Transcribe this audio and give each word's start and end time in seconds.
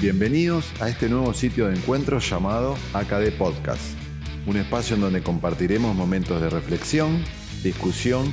Bienvenidos 0.00 0.64
a 0.80 0.88
este 0.88 1.08
nuevo 1.08 1.34
sitio 1.34 1.66
de 1.66 1.74
encuentro 1.74 2.20
llamado 2.20 2.78
AKD 2.92 3.32
Podcast, 3.36 3.82
un 4.46 4.56
espacio 4.56 4.94
en 4.94 5.00
donde 5.00 5.24
compartiremos 5.24 5.96
momentos 5.96 6.40
de 6.40 6.48
reflexión, 6.48 7.24
discusión 7.64 8.32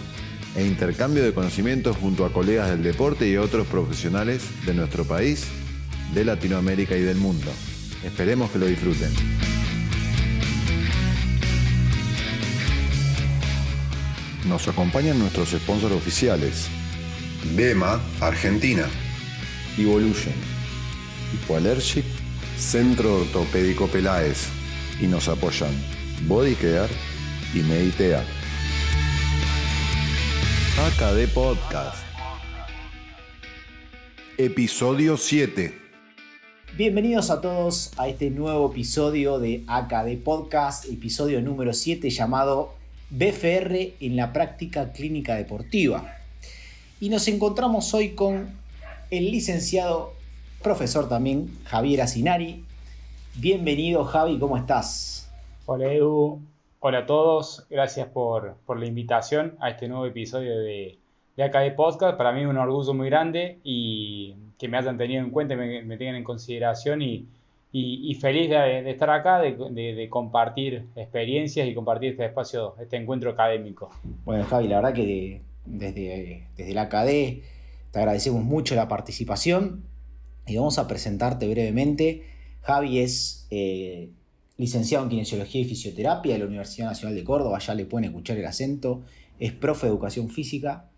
e 0.55 0.63
intercambio 0.63 1.23
de 1.23 1.33
conocimientos 1.33 1.97
junto 1.97 2.23
a 2.23 2.31
colegas 2.31 2.69
del 2.69 2.83
deporte 2.83 3.27
y 3.27 3.37
otros 3.37 3.65
profesionales 3.65 4.43
de 4.67 4.75
nuestro 4.75 5.05
país, 5.05 5.47
de 6.13 6.23
Latinoamérica 6.23 6.95
y 6.97 7.01
del 7.01 7.17
mundo. 7.17 7.49
Esperemos 8.03 8.51
que 8.51 8.59
lo 8.59 8.67
disfruten. 8.67 9.09
Nos 14.47 14.67
acompañan 14.67 15.17
nuestros 15.17 15.49
sponsors 15.49 15.95
oficiales. 15.95 16.67
Bema, 17.55 17.99
Argentina. 18.21 18.85
Evolution 19.79 20.54
Hipoallergic, 21.35 22.05
Centro 22.57 23.15
Ortopédico 23.19 23.87
Peláez 23.87 24.47
y 25.01 25.07
nos 25.07 25.27
apoyan 25.27 25.71
Body 26.27 26.55
Care 26.55 26.93
y 27.53 27.59
Meditea. 27.59 28.23
AKD 30.79 31.27
Podcast. 31.33 31.97
Episodio 34.37 35.17
7. 35.17 35.73
Bienvenidos 36.77 37.29
a 37.29 37.41
todos 37.41 37.91
a 37.97 38.07
este 38.07 38.29
nuevo 38.29 38.71
episodio 38.71 39.37
de 39.37 39.63
AKD 39.67 40.23
Podcast, 40.23 40.85
episodio 40.85 41.41
número 41.41 41.73
7 41.73 42.09
llamado 42.09 42.73
BFR 43.09 43.93
en 43.99 44.15
la 44.15 44.31
práctica 44.31 44.93
clínica 44.93 45.35
deportiva. 45.35 46.17
Y 47.01 47.09
nos 47.09 47.27
encontramos 47.27 47.93
hoy 47.93 48.11
con 48.11 48.49
el 49.11 49.31
licenciado 49.31 50.13
profesor 50.65 51.07
también, 51.07 51.51
Javier 51.65 52.01
Asinari. 52.01 52.65
Bienvenido, 53.35 54.03
Javi, 54.03 54.39
¿cómo 54.39 54.57
estás? 54.57 55.31
Hola, 55.67 55.93
Edu. 55.93 56.41
Hola 56.79 56.99
a 56.99 57.05
todos. 57.05 57.67
Gracias 57.69 58.07
por, 58.07 58.55
la 58.67 58.85
invitación 58.87 59.57
a 59.59 59.69
este 59.69 59.87
nuevo 59.87 60.07
episodio 60.07 60.57
de, 60.57 60.97
de 61.37 61.43
acá 61.43 61.59
de 61.59 61.69
Podcast. 61.69 62.17
Para 62.17 62.31
mí 62.31 62.41
es 62.41 62.47
un 62.47 62.57
orgullo 62.57 62.95
muy 62.95 63.07
grande 63.11 63.59
y 63.63 64.33
que 64.57 64.67
me 64.67 64.77
hayan 64.77 64.97
tenido 64.97 65.23
en 65.23 65.29
cuenta 65.29 65.53
y 65.53 65.57
me, 65.57 65.97
tengan 65.97 66.15
en 66.15 66.23
consideración 66.23 66.99
y, 67.03 67.27
feliz 68.19 68.49
de, 68.49 68.89
estar 68.89 69.11
acá, 69.11 69.37
de, 69.39 70.07
compartir 70.09 70.87
experiencias 70.95 71.67
y 71.67 71.75
compartir 71.75 72.13
este 72.13 72.25
espacio, 72.25 72.73
este 72.81 72.97
encuentro 72.97 73.29
académico. 73.29 73.91
Bueno, 74.25 74.43
Javi, 74.45 74.67
la 74.67 74.77
verdad 74.77 74.93
que 74.95 75.43
desde, 75.63 76.47
desde 76.57 76.73
la 76.73 76.83
ACAD 76.83 77.05
te 77.05 77.43
agradecemos 77.99 78.43
mucho 78.43 78.73
la 78.73 78.87
participación 78.87 79.83
y 80.47 80.55
vamos 80.57 80.77
a 80.77 80.87
presentarte 80.87 81.47
brevemente. 81.47 82.23
Javi 82.61 82.99
es 82.99 83.47
eh, 83.51 84.09
licenciado 84.57 85.03
en 85.03 85.09
Kinesiología 85.09 85.61
y 85.61 85.65
Fisioterapia 85.65 86.33
de 86.33 86.39
la 86.39 86.45
Universidad 86.45 86.87
Nacional 86.87 87.15
de 87.15 87.23
Córdoba, 87.23 87.59
ya 87.59 87.73
le 87.73 87.85
pueden 87.85 88.05
escuchar 88.05 88.37
el 88.37 88.45
acento. 88.45 89.03
Es 89.39 89.51
profe 89.51 89.87
de 89.87 89.91
Educación 89.91 90.29
Física. 90.29 90.89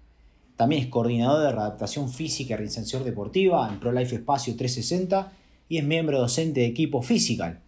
También 0.56 0.84
es 0.84 0.88
coordinador 0.88 1.44
de 1.44 1.52
readaptación 1.52 2.10
física 2.10 2.54
y 2.54 2.58
reinserción 2.58 3.04
deportiva 3.04 3.70
en 3.72 3.80
ProLife 3.80 4.16
Espacio 4.16 4.56
360 4.56 5.32
y 5.70 5.78
es 5.78 5.84
miembro 5.84 6.20
docente 6.20 6.62
de 6.62 6.66
equipo 6.66 7.02
Physical. 7.02 7.62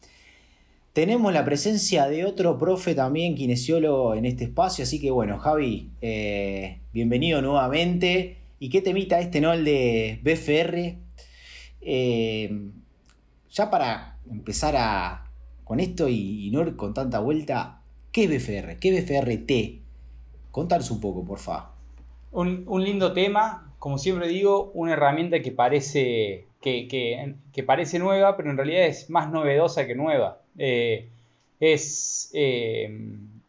Tenemos 0.94 1.32
la 1.32 1.46
presencia 1.46 2.08
de 2.08 2.26
otro 2.26 2.58
profe 2.58 2.96
también, 2.96 3.36
kinesiólogo 3.36 4.16
en 4.16 4.26
este 4.26 4.46
espacio, 4.46 4.84
así 4.84 5.00
que 5.00 5.12
bueno, 5.12 5.38
Javi, 5.38 5.92
eh, 6.02 6.80
bienvenido 6.92 7.42
nuevamente. 7.42 8.38
¿Y 8.60 8.70
qué 8.70 8.82
temita 8.82 9.20
este, 9.20 9.40
no? 9.40 9.54
El 9.54 9.64
de 9.66 10.20
BFR, 10.24 10.98
eh, 11.82 12.70
ya 13.52 13.70
para 13.70 14.18
empezar 14.30 15.24
con 15.64 15.80
esto 15.80 16.08
y, 16.10 16.50
no 16.52 16.76
con 16.78 16.94
tanta 16.94 17.20
vuelta, 17.20 17.82
¿qué 18.12 18.26
es 18.26 18.30
BFR? 18.30 18.80
¿Qué 18.80 18.98
es 18.98 19.06
BFRT? 19.06 20.52
Contanos 20.52 20.92
un 20.92 21.00
poco, 21.00 21.24
por 21.26 21.40
favor. 21.40 21.70
Un, 22.32 22.84
lindo 22.84 23.14
tema, 23.14 23.74
como 23.80 23.98
siempre 23.98 24.28
digo, 24.28 24.72
una 24.74 24.94
herramienta 24.94 25.42
que 25.42 25.52
parece, 25.52 26.46
que, 26.62 27.36
parece 27.66 28.00
nueva, 28.00 28.38
pero 28.38 28.52
en 28.52 28.58
realidad 28.58 28.86
es 28.86 29.10
más 29.10 29.32
novedosa 29.32 29.88
que 29.88 29.96
nueva. 29.96 30.42
Eh, 30.58 31.10
es, 31.60 32.32
eh, 32.34 32.92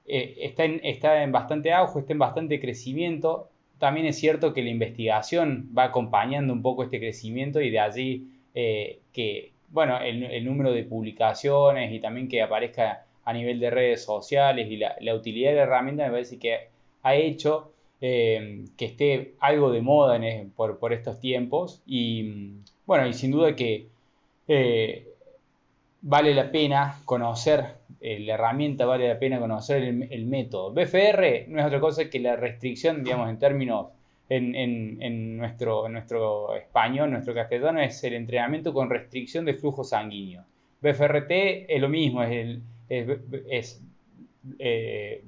está, 0.06 0.64
en, 0.64 0.80
está 0.82 1.22
en 1.22 1.32
bastante 1.32 1.72
auge, 1.72 2.00
está 2.00 2.12
en 2.12 2.18
bastante 2.18 2.60
crecimiento 2.60 3.48
también 3.80 4.06
es 4.06 4.18
cierto 4.18 4.52
que 4.52 4.62
la 4.62 4.68
investigación 4.68 5.70
va 5.76 5.84
acompañando 5.84 6.52
un 6.52 6.62
poco 6.62 6.84
este 6.84 7.00
crecimiento 7.00 7.60
y 7.60 7.70
de 7.70 7.80
allí 7.80 8.28
eh, 8.54 9.00
que, 9.12 9.52
bueno, 9.70 9.98
el, 10.00 10.44
número 10.44 10.70
de 10.72 10.84
publicaciones 10.84 11.90
y 11.90 11.98
también 11.98 12.28
que 12.28 12.42
aparezca 12.42 13.06
a 13.24 13.32
nivel 13.32 13.58
de 13.58 13.70
redes 13.70 14.04
sociales 14.04 14.70
y 14.70 14.76
la, 14.76 15.14
utilidad 15.14 15.50
de 15.50 15.56
la 15.56 15.62
herramienta 15.62 16.04
me 16.04 16.10
parece 16.10 16.38
que 16.38 16.68
ha 17.02 17.14
hecho 17.14 17.72
eh, 18.02 18.66
que 18.76 18.84
esté 18.84 19.34
algo 19.40 19.72
de 19.72 19.80
moda 19.80 20.20
por, 20.54 20.92
estos 20.92 21.18
tiempos. 21.18 21.82
Y, 21.86 22.52
bueno, 22.84 23.06
y 23.06 23.14
sin 23.14 23.30
duda 23.30 23.56
que 23.56 23.86
eh, 24.46 25.06
vale 26.02 26.34
la 26.34 26.50
pena 26.50 26.98
conocer 27.04 27.76
eh, 28.00 28.20
la 28.20 28.34
herramienta, 28.34 28.86
vale 28.86 29.08
la 29.08 29.18
pena 29.18 29.38
conocer 29.38 29.82
el, 29.82 30.26
método. 30.26 30.72
BFR 30.72 31.46
no 31.48 31.60
es 31.60 31.66
otra 31.66 31.80
cosa 31.80 32.08
que 32.08 32.20
la 32.20 32.36
restricción, 32.36 33.04
digamos, 33.04 33.28
en 33.28 33.38
términos, 33.38 33.88
en, 34.28 35.36
nuestro, 35.38 35.86
en 35.86 35.92
nuestro 35.92 36.54
español, 36.54 37.10
nuestro 37.10 37.34
castellano, 37.34 37.80
es 37.80 38.02
el 38.04 38.14
entrenamiento 38.14 38.72
con 38.72 38.88
restricción 38.88 39.44
de 39.44 39.54
flujo 39.54 39.84
sanguíneo. 39.84 40.44
BFRT 40.80 41.30
es 41.68 41.80
lo 41.80 41.88
mismo, 41.88 42.22
es, 42.22 42.58
es, 42.88 43.82
eh, 44.58 45.22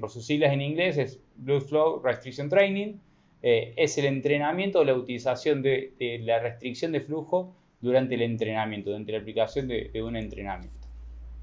por 0.00 0.10
sus 0.10 0.26
siglas 0.26 0.52
en 0.52 0.60
inglés 0.60 0.98
es 0.98 1.20
Blood 1.36 1.62
Flow 1.62 2.02
Restriction 2.02 2.48
Training, 2.48 2.94
eh, 3.42 3.72
es 3.76 3.96
el 3.98 4.06
entrenamiento 4.06 4.80
o 4.80 4.84
la 4.84 4.94
utilización 4.94 5.62
de, 5.62 5.92
la 6.24 6.40
restricción 6.40 6.90
de 6.92 7.00
flujo 7.00 7.54
durante 7.80 8.14
el 8.14 8.22
entrenamiento, 8.22 8.90
durante 8.90 9.12
la 9.12 9.18
aplicación 9.18 9.68
de, 9.68 9.90
un 10.02 10.16
entrenamiento. 10.16 10.76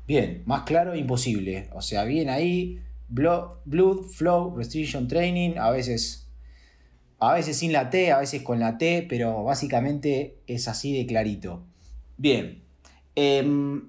Bien, 0.08 0.44
más 0.46 0.64
claro 0.64 0.96
imposible. 0.96 1.70
O 1.74 1.82
sea, 1.82 2.04
bien 2.04 2.30
ahí, 2.30 2.80
Blood, 3.08 4.04
Flow, 4.12 4.56
Restriction 4.56 5.08
Training, 5.08 5.58
a 5.58 5.72
veces, 5.72 6.30
a 7.20 7.34
veces 7.34 7.58
sin 7.58 7.72
la 7.72 7.90
T, 7.90 8.12
a 8.12 8.20
veces 8.20 8.42
con 8.42 8.60
la 8.60 8.78
T, 8.78 9.06
pero 9.08 9.44
básicamente 9.44 10.38
es 10.48 10.68
así 10.68 10.96
de 10.96 11.06
clarito. 11.06 11.64
Bien, 12.18 12.64
em, 13.16 13.88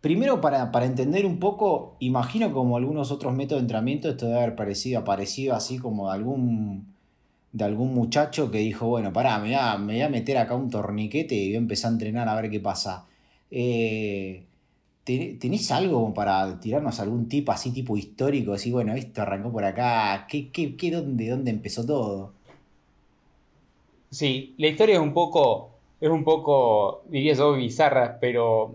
primero 0.00 0.40
para, 0.40 0.70
para, 0.70 0.86
entender 0.86 1.24
un 1.24 1.38
poco, 1.38 1.96
imagino 2.00 2.52
como 2.52 2.76
algunos 2.76 3.10
otros 3.10 3.34
métodos 3.34 3.62
de 3.62 3.64
entrenamiento, 3.64 4.10
esto 4.10 4.26
debe 4.26 4.40
haber 4.40 4.56
parecido, 4.56 5.00
aparecido 5.00 5.54
así 5.54 5.78
como 5.78 6.08
de 6.08 6.14
algún 6.14 6.93
de 7.54 7.64
algún 7.64 7.94
muchacho 7.94 8.50
que 8.50 8.58
dijo, 8.58 8.88
bueno, 8.88 9.12
pará, 9.12 9.38
me 9.38 9.54
voy 9.84 10.00
a, 10.00 10.08
meter 10.08 10.38
acá 10.38 10.56
un 10.56 10.68
torniquete 10.68 11.36
y 11.36 11.48
voy 11.50 11.54
a 11.54 11.58
empezar 11.58 11.90
a 11.90 11.94
entrenar 11.94 12.28
a 12.28 12.34
ver 12.34 12.50
qué 12.50 12.58
pasa. 12.58 13.06
Eh, 13.48 14.44
¿Tenés 15.04 15.70
algo 15.70 16.12
para 16.12 16.58
tirarnos 16.58 16.98
algún 16.98 17.28
tipo 17.28 17.52
así, 17.52 17.70
tipo 17.70 17.96
histórico? 17.96 18.54
Así, 18.54 18.72
bueno, 18.72 18.92
esto 18.94 19.22
arrancó 19.22 19.52
por 19.52 19.64
acá. 19.64 20.26
¿Qué, 20.28 20.50
qué, 20.50 20.74
qué 20.76 20.90
dónde, 20.90 21.28
dónde 21.28 21.52
empezó 21.52 21.86
todo? 21.86 22.32
Sí, 24.10 24.54
la 24.58 24.66
historia 24.66 24.96
es 24.96 25.00
un 25.00 25.14
poco, 25.14 25.70
es 26.00 26.10
un 26.10 26.24
poco, 26.24 27.04
diría 27.08 27.34
yo, 27.34 27.54
bizarra, 27.54 28.18
pero 28.20 28.74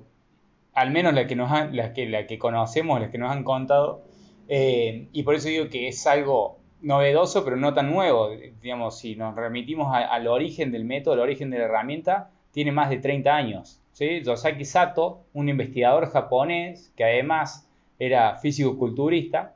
al 0.74 0.92
menos 0.92 1.14
la 1.14 1.28
que, 1.28 1.36
nos 1.36 1.52
la 1.74 1.94
que, 1.94 2.26
que 2.28 2.40
conocemos, 2.40 3.02
la 3.02 3.12
que 3.12 3.18
nos 3.18 3.32
han 3.32 3.44
contado, 3.44 4.04
eh, 4.48 5.10
y 5.12 5.24
por 5.24 5.36
eso 5.36 5.50
digo 5.50 5.68
que 5.68 5.90
es 5.90 6.08
algo 6.08 6.59
novedoso, 6.82 7.44
pero 7.44 7.56
no 7.56 7.74
tan 7.74 7.92
nuevo. 7.92 8.30
Digamos, 8.62 9.00
si 9.00 9.16
nos 9.16 9.36
remitimos 9.36 9.94
al 9.94 10.28
origen 10.28 10.72
del 10.72 10.86
método, 10.86 11.16
al 11.16 11.20
origen 11.22 11.50
de 11.50 11.60
la 11.60 11.66
herramienta, 11.66 12.30
tiene 12.52 12.72
más 12.72 12.90
de 12.90 12.98
30 12.98 13.36
años. 13.36 13.80
¿sí? 13.94 14.22
Yosaki 14.24 14.66
Sato, 14.66 15.22
un 15.34 15.50
investigador 15.50 16.10
japonés 16.10 16.92
que 16.96 17.04
además 17.04 17.68
era 18.00 18.38
físico-culturista, 18.38 19.54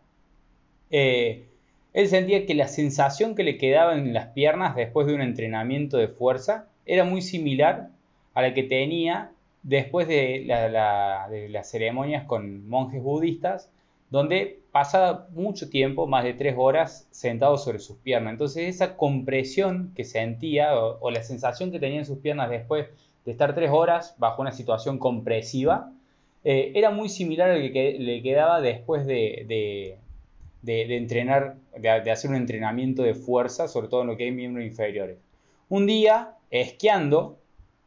eh, 0.92 1.46
él 1.94 2.08
sentía 2.08 2.46
que 2.46 2.56
la 2.56 2.68
sensación 2.68 3.36
que 3.36 3.44
le 3.44 3.58
quedaba 3.58 3.94
en 3.94 4.14
las 4.14 4.28
piernas 4.30 4.75
después 4.75 5.08
de 5.08 5.14
un 5.14 5.22
entrenamiento 5.22 5.98
de 5.98 6.08
fuerza 6.08 6.68
era 6.86 7.04
muy 7.04 7.22
similar 7.22 7.90
a 8.34 8.42
la 8.42 8.54
que 8.54 8.64
tenía 8.64 9.31
después 9.62 10.08
de, 10.08 10.46
de 11.30 11.50
las 11.50 11.72
ceremonias 11.72 12.25
con 12.25 12.68
monjes 12.68 13.02
budistas 13.02 13.70
donde 14.10 14.60
pasa 14.74 15.28
mucho 15.36 15.70
tiempo, 15.70 16.08
más 16.08 16.24
de 16.24 16.34
tres 16.34 16.56
horas, 16.58 17.08
sentado 17.12 17.58
sobre 17.60 17.78
sus 17.78 17.96
piernas. 17.98 18.31
Entonces 18.31 18.74
esa 18.74 18.98
compresión 18.98 19.94
que 19.96 20.04
sentía 20.04 20.75
o, 20.75 21.12
la 21.12 21.22
sensación 21.22 21.72
que 21.72 21.80
tenía 21.80 22.00
en 22.00 22.08
sus 22.08 22.18
piernas 22.18 22.50
después 22.50 22.88
de 23.24 23.31
estar 23.31 23.54
tres 23.54 23.70
horas 23.72 24.16
bajo 24.18 24.42
una 24.42 24.52
situación 24.52 24.98
compresiva, 24.98 25.92
eh, 26.44 26.72
era 26.74 26.90
muy 26.90 27.08
similar 27.08 27.52
al 27.52 27.72
que 27.72 27.98
le 28.00 28.24
quedaba 28.24 28.62
después 28.62 29.06
de, 29.06 29.96
entrenar, 30.64 31.56
de, 31.78 32.12
hacer 32.12 32.31
un 32.31 32.38
entrenamiento 32.38 33.04
de 33.04 33.14
fuerza, 33.14 33.68
sobre 33.68 33.90
todo 33.90 34.02
en 34.02 34.08
lo 34.08 34.18
que 34.18 34.24
hay 34.24 34.31
miembros 34.31 34.66
inferiores. 34.66 35.20
Un 35.70 35.86
día, 35.86 36.34
esquiando, 36.50 37.38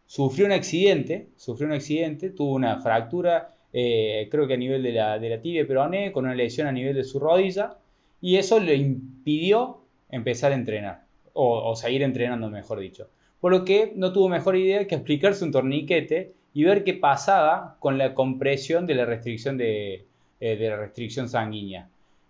sufrió 0.06 0.47
un 0.47 0.53
accidente, 0.53 1.27
sufrió 1.35 1.67
un 1.67 1.75
accidente, 1.75 2.31
tuvo 2.31 2.55
una 2.55 2.79
fractura, 2.81 3.56
eh, 3.72 4.28
creo 4.30 4.46
que 4.46 4.54
a 4.54 4.58
nivel 4.58 4.82
de 4.82 4.92
la, 4.92 5.18
de 5.18 5.28
la 5.28 5.40
tibia 5.40 5.66
peroné, 5.66 6.12
con 6.12 6.24
una 6.24 6.34
lesión 6.34 6.66
a 6.66 6.72
nivel 6.72 6.94
de 6.94 7.04
su 7.04 7.18
rodilla, 7.18 7.76
y 8.20 8.36
eso 8.36 8.60
le 8.60 8.74
impidió 8.74 9.78
empezar 10.10 10.52
a 10.52 10.54
entrenar, 10.54 11.02
o, 11.32 11.74
seguir 11.76 12.02
entrenando, 12.02 12.48
mejor 12.48 12.80
dicho. 12.80 13.08
Por 13.40 13.52
lo 13.52 13.64
que 13.64 13.92
no 13.96 14.12
tuvo 14.12 14.28
mejor 14.28 14.56
idea 14.56 14.86
que 14.86 14.94
aplicarse 14.94 15.44
un 15.44 15.52
torniquete 15.52 16.32
y 16.54 16.64
ver 16.64 16.84
qué 16.84 16.94
pasaba 16.94 17.76
con 17.80 17.98
la 17.98 18.14
compresión 18.14 18.86
de 18.86 18.94
la 18.94 19.04
restricción 19.04 19.58
de, 19.58 20.06
eh, 20.40 20.56
de 20.56 20.68
la 20.70 20.76
restricción 20.76 21.28
sanguínea. 21.28 21.88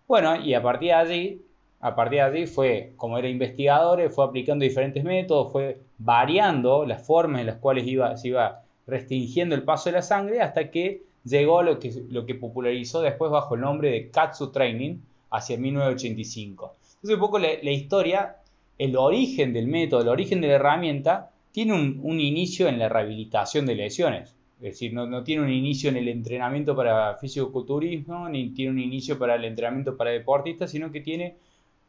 Bueno, 0.08 0.40
y 0.44 0.54
a 0.54 0.62
partir 0.62 0.88
de 0.88 0.94
allí 0.94 1.42
a 1.80 1.94
partir 1.94 2.18
de 2.18 2.22
allí 2.22 2.46
fue, 2.46 2.92
como 2.96 3.18
era 3.18 3.28
investigador, 3.28 4.10
fue 4.10 4.24
aplicando 4.24 4.64
diferentes 4.64 5.04
métodos, 5.04 5.52
fue 5.52 5.78
variando 5.98 6.86
las 6.86 7.06
formas 7.06 7.40
en 7.40 7.46
las 7.46 7.56
cuales 7.56 7.86
iba, 7.86 8.16
se 8.16 8.28
iba 8.28 8.62
restringiendo 8.86 9.54
el 9.54 9.62
paso 9.62 9.90
de 9.90 9.96
la 9.96 10.02
sangre 10.02 10.40
hasta 10.40 10.70
que 10.70 11.02
llegó 11.26 11.62
lo 11.62 11.78
que, 11.78 12.34
popularizó 12.34 13.00
después 13.00 13.30
bajo 13.30 13.54
el 13.54 13.60
nombre 13.62 13.90
de 13.90 14.10
Katsu 14.10 14.50
Training 14.50 14.98
hacia 15.30 15.58
1985. 15.58 16.74
Entonces 16.94 17.14
un 17.14 17.20
poco 17.20 17.38
la, 17.38 17.70
historia, 17.70 18.36
el 18.78 18.96
origen 18.96 19.52
del 19.52 19.66
método, 19.66 20.02
el 20.02 20.08
origen 20.08 20.40
de 20.40 20.48
la 20.48 20.54
herramienta, 20.54 21.30
tiene 21.52 21.72
un, 21.72 22.20
inicio 22.20 22.68
en 22.68 22.78
la 22.78 22.88
rehabilitación 22.88 23.66
de 23.66 23.74
lesiones. 23.74 24.36
Es 24.58 24.72
decir, 24.72 24.94
no, 24.94 25.22
tiene 25.22 25.42
un 25.42 25.50
inicio 25.50 25.90
en 25.90 25.96
el 25.96 26.08
entrenamiento 26.08 26.74
para 26.74 27.16
fisiculturismo, 27.16 28.28
ni 28.28 28.50
tiene 28.50 28.70
un 28.70 28.78
inicio 28.78 29.18
para 29.18 29.34
el 29.34 29.44
entrenamiento 29.44 29.96
para 29.96 30.10
deportistas, 30.10 30.70
sino 30.70 30.90
que 30.90 31.00
tiene 31.00 31.36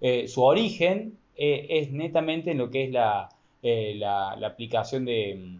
eh, 0.01 0.28
su 0.28 0.44
origen 0.44 1.18
eh, 1.36 1.68
es 1.69 1.92
netamente 1.92 2.51
en 2.51 2.57
lo 2.57 2.69
que 2.69 2.86
es 2.86 2.92
la, 2.92 3.30
eh, 3.62 4.01
aplicación 4.04 5.06
de, 5.06 5.60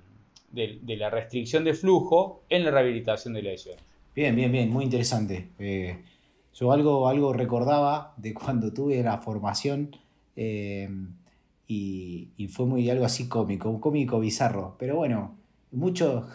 la 0.58 1.10
restricción 1.10 1.64
de 1.64 1.74
flujo 1.74 2.44
en 2.50 2.64
la 2.64 2.72
rehabilitación 2.72 3.34
de 3.34 3.42
lesiones. 3.42 3.82
Bien, 4.16 4.36
bien, 4.36 4.52
bien, 4.52 4.70
muy 4.72 4.84
interesante. 4.84 5.48
yo 6.54 6.72
algo, 6.72 7.08
algo 7.08 7.34
recordaba 7.34 8.14
de 8.18 8.34
cuando 8.34 8.74
tuve 8.74 9.04
la 9.04 9.20
formación 9.20 9.96
y, 11.68 12.48
fue 12.50 12.66
muy 12.66 12.90
algo 12.90 13.06
así 13.06 13.28
cómico, 13.28 13.70
un 13.70 13.80
cómico 13.80 14.20
bizarro. 14.20 14.76
Pero 14.80 14.96
bueno, 14.96 15.36
muchos, 15.72 16.26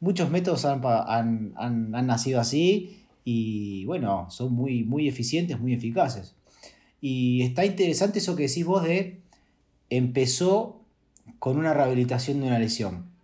muchos 0.00 0.30
métodos 0.30 0.64
han, 0.64 1.52
han, 1.56 2.06
nacido 2.06 2.40
así 2.40 3.02
y 3.24 3.84
bueno, 3.84 4.30
son 4.30 4.52
muy, 4.52 4.84
muy 4.84 5.08
eficientes, 5.08 5.58
muy 5.60 5.74
eficaces. 5.74 6.34
Y 7.00 7.42
está 7.42 7.64
interesante 7.64 8.20
eso 8.20 8.36
que 8.36 8.44
decís 8.44 8.64
vos 8.64 8.82
de 8.84 9.20
empezó 9.90 10.80
con 11.38 11.58
una 11.58 11.74
rehabilitación 11.74 12.40
de 12.40 12.46
una 12.46 12.58
lesión. 12.58 13.15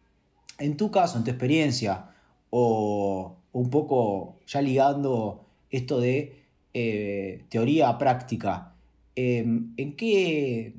En 0.63 0.77
tu 0.77 0.91
caso, 0.91 1.19
en 1.19 1.25
tu 1.25 1.31
experiencia, 1.31 2.11
o 2.51 3.37
un 3.53 3.71
poco 3.71 4.39
ya 4.47 4.63
ligando 4.63 5.45
esto 5.71 6.01
de 6.01 6.45
eh, 6.75 7.45
teoría 7.49 7.89
a 7.89 7.99
práctica, 7.99 8.75
em, 9.17 9.73
¿en 9.77 9.97
qué 9.97 10.75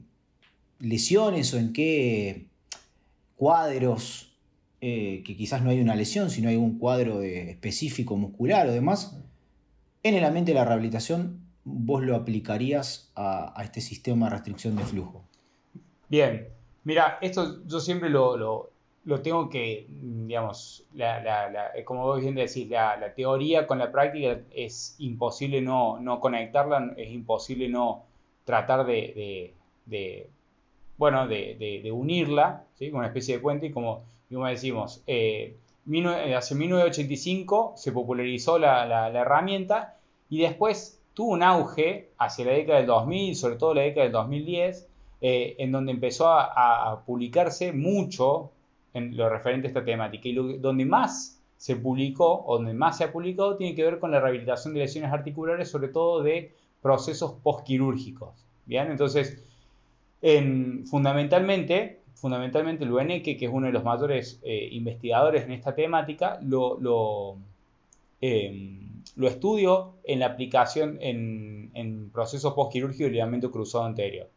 lesiones 0.80 1.54
o 1.54 1.58
en 1.58 1.74
qué 1.74 2.48
cuadros, 3.36 4.34
eh, 4.82 5.22
que 5.26 5.36
quizás 5.36 5.62
no 5.62 5.70
hay 5.70 5.82
una 5.82 5.96
lesión, 5.96 6.30
sino 6.30 6.50
hay 6.50 6.56
un 6.56 6.78
cuadro 6.78 7.22
específico 7.22 8.16
muscular 8.16 8.68
o 8.68 8.72
demás, 8.72 9.18
en 10.04 10.16
el 10.16 10.24
ambiente 10.26 10.52
de 10.52 10.56
la 10.56 10.66
rehabilitación 10.66 11.42
vos 11.64 12.04
lo 12.04 12.16
aplicarías 12.16 13.12
a, 13.16 13.54
este 13.64 13.82
sistema 13.82 14.28
de 14.28 14.36
restricción 14.36 14.76
de 14.76 14.84
flujo? 14.84 15.24
Bien, 16.10 16.48
mira, 16.84 17.18
esto 17.22 17.66
yo 17.66 17.80
siempre 17.80 18.10
lo, 18.10 18.73
tengo 19.22 19.50
que, 19.50 19.86
digamos, 19.90 20.86
como 21.86 22.04
vos 22.04 22.22
bien 22.22 22.36
decís, 22.36 22.70
la, 22.70 23.14
teoría 23.16 23.68
con 23.68 23.80
la 23.80 23.92
práctica 23.92 24.40
es 24.52 24.96
imposible 25.00 25.62
no, 25.62 26.20
conectarla, 26.22 26.94
es 26.98 27.12
imposible 27.12 27.68
no 27.70 28.04
tratar 28.46 28.86
de, 28.86 29.54
bueno, 30.98 31.28
de, 31.28 31.90
unirla, 31.92 32.66
¿sí? 32.76 32.90
Una 32.92 33.08
especie 33.08 33.36
de 33.36 33.42
puente 33.42 33.66
y 33.68 33.72
como, 33.72 34.04
como 34.32 34.48
decimos, 34.48 35.04
eh, 35.08 35.58
hace 36.36 36.56
1985 36.56 37.74
se 37.76 37.92
popularizó 37.92 38.58
la 38.58 39.10
herramienta 39.10 39.98
y 40.30 40.42
después 40.42 41.00
tuvo 41.14 41.34
un 41.34 41.44
auge 41.44 42.10
hacia 42.18 42.46
la 42.46 42.54
década 42.54 42.80
del 42.80 42.88
2000, 42.88 43.36
sobre 43.36 43.56
todo 43.56 43.74
la 43.74 43.82
década 43.82 44.04
del 44.04 44.14
2010, 44.14 44.88
eh, 45.22 45.56
en 45.60 45.72
donde 45.72 45.92
empezó 45.92 46.28
a, 46.28 47.04
publicarse 47.06 47.72
mucho 47.72 48.52
en 48.94 49.16
lo 49.16 49.30
referente 49.30 49.68
a 49.68 49.70
esta 49.70 49.84
temática. 49.84 50.28
Y 50.28 50.34
donde 50.34 50.86
más 50.86 51.42
se 51.58 51.76
publicó, 51.78 52.44
o 52.46 52.58
donde 52.58 52.74
más 52.74 52.98
se 52.98 53.06
ha 53.06 53.12
publicado, 53.12 53.56
tiene 53.56 53.76
que 53.76 53.84
ver 53.84 54.00
con 54.00 54.12
la 54.12 54.20
rehabilitación 54.20 54.74
de 54.74 54.82
lesiones 54.82 55.12
articulares, 55.12 55.70
sobre 55.70 55.88
todo 55.88 56.22
de 56.22 56.54
procesos 56.82 57.34
postquirúrgicos. 57.42 58.46
¿Bien? 58.66 58.92
Entonces, 58.92 59.44
fundamentalmente, 60.86 62.02
fundamentalmente 62.16 62.84
el 62.84 62.92
UNEC, 62.92 63.24
que 63.24 63.46
es 63.46 63.52
uno 63.52 63.68
de 63.68 63.74
los 63.74 63.84
mayores 63.84 64.40
eh, 64.44 64.70
investigadores 64.72 65.44
en 65.44 65.52
esta 65.52 65.76
temática, 65.76 66.40
lo, 66.42 66.80
lo 66.80 67.38
em, 68.22 68.84
lo 69.16 69.28
estudio 69.28 69.96
en 70.04 70.20
la 70.20 70.28
aplicación 70.28 70.98
en, 71.02 71.72
en 71.74 72.10
procesos 72.10 72.54
postquirúrgicos 72.54 73.08
de 73.08 73.12
ligamento 73.12 73.52
cruzado 73.52 73.86
anterior. 73.86 74.30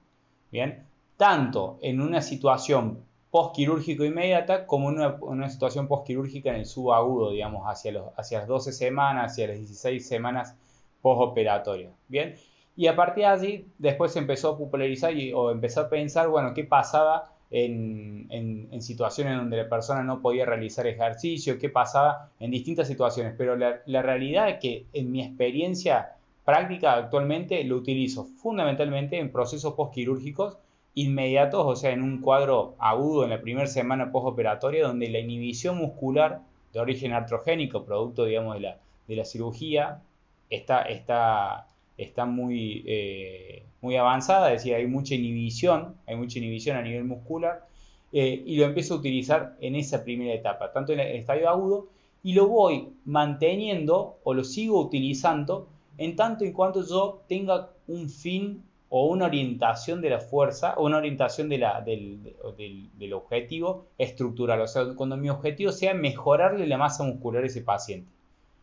Bien, 0.50 0.85
tanto 1.17 1.79
en 1.82 2.00
una 2.00 2.20
situación 2.20 2.99
postquirúrgico 3.37 4.03
inmediata 4.03 4.67
como 4.67 4.91
en 4.91 4.99
una, 5.21 5.50
situación 5.50 5.87
postquirúrgica 5.88 6.49
en 6.49 6.56
el 6.56 6.65
subagudo, 6.65 7.33
digamos, 7.33 7.65
hacia, 7.67 7.93
los, 7.93 8.05
hacia 8.17 8.38
las 8.38 8.49
12 8.49 8.73
semanas, 8.73 9.33
hacia 9.33 9.49
las 9.49 9.59
16 9.59 10.09
semanas 10.09 10.56
postoperatorias. 11.03 11.93
Bien, 12.09 12.35
y 12.77 12.87
a 12.87 12.97
partir 12.97 13.25
de 13.25 13.29
allí, 13.29 13.67
después 13.77 14.12
se 14.15 14.21
empezó 14.21 14.53
a 14.53 14.56
popularizar 14.56 15.15
y, 15.15 15.35
o 15.35 15.50
empezó 15.50 15.83
a 15.83 15.91
pensar, 15.91 16.29
bueno, 16.29 16.55
qué 16.55 16.65
pasaba 16.65 17.31
en, 17.50 18.81
situaciones 18.81 19.37
donde 19.37 19.59
la 19.59 19.69
persona 19.69 20.03
no 20.03 20.23
podía 20.23 20.47
realizar 20.47 20.87
ejercicio, 20.87 21.59
qué 21.59 21.69
pasaba 21.69 22.31
en 22.40 22.50
distintas 22.50 22.88
situaciones. 22.88 23.35
Pero 23.37 23.55
la, 23.55 24.02
realidad 24.02 24.49
es 24.49 24.61
que 24.61 24.87
en 24.95 25.12
mi 25.12 25.23
experiencia 25.23 26.14
práctica 26.47 26.95
actualmente 26.95 27.62
lo 27.64 27.76
utilizo 27.76 28.25
fundamentalmente 28.25 29.19
en 29.19 29.31
procesos 29.31 29.75
postquirúrgicos 29.75 30.57
inmediatos, 30.97 31.62
o 31.65 31.76
sea, 31.76 31.93
en 31.93 32.03
un 32.03 32.23
cuadro 32.23 32.75
agudo 32.79 33.25
en 33.25 33.31
la 33.31 33.43
primera 33.43 33.67
semana 33.67 34.11
postoperatoria, 34.11 34.87
donde 34.87 35.11
la 35.11 35.21
inhibición 35.21 35.76
muscular 35.76 36.41
de 36.73 36.81
origen 36.81 37.12
artrogénico, 37.12 37.85
producto, 37.85 38.25
digamos, 38.25 38.55
de 38.55 38.61
la, 38.61 38.79
de 39.07 39.17
la 39.17 39.26
cirugía, 39.26 40.03
está, 40.49 41.67
muy, 42.26 42.83
eh, 42.87 43.65
muy 43.83 43.97
avanzada, 43.97 44.53
es 44.53 44.62
decir, 44.62 44.75
hay 44.75 44.87
mucha 44.87 45.15
inhibición, 45.15 45.97
hay 46.07 46.17
mucha 46.17 46.38
inhibición 46.38 46.79
a 46.79 46.83
nivel 46.83 47.05
muscular, 47.05 47.69
eh, 48.12 48.43
y 48.47 48.57
lo 48.57 48.65
empiezo 48.65 48.95
a 48.95 48.97
utilizar 48.97 49.55
en 49.61 49.75
esa 49.75 50.03
primera 50.03 50.33
etapa, 50.33 50.73
tanto 50.73 50.95
en 50.95 51.00
el 51.00 51.17
estadio 51.17 51.50
agudo, 51.50 51.88
y 52.23 52.33
lo 52.33 52.49
voy 52.49 52.88
manteniendo 53.05 54.19
o 54.25 54.33
lo 54.33 54.45
sigo 54.45 54.81
utilizando 54.81 55.69
en 55.99 56.17
tanto 56.17 56.47
y 56.47 56.53
cuanto 56.53 56.87
yo 56.87 57.23
tenga 57.29 57.71
un 57.87 58.09
fin 58.09 58.62
o 58.99 59.07
una 59.07 59.26
orientación 59.26 60.00
de 60.00 60.11
la 60.11 60.21
fuerza 60.21 60.75
o 60.76 60.87
una 60.87 60.99
orientación 60.99 61.49
del, 61.49 61.65
del, 62.99 63.12
objetivo 63.12 63.87
estructural. 63.99 64.61
O 64.61 64.67
sea, 64.67 64.85
cuando 64.95 65.17
mi 65.17 65.29
objetivo 65.29 65.73
sea 65.73 65.95
mejorarle 65.95 66.67
la 66.67 66.79
masa 66.79 67.05
muscular 67.05 67.43
a 67.43 67.47
ese 67.47 67.62
paciente. 67.62 68.11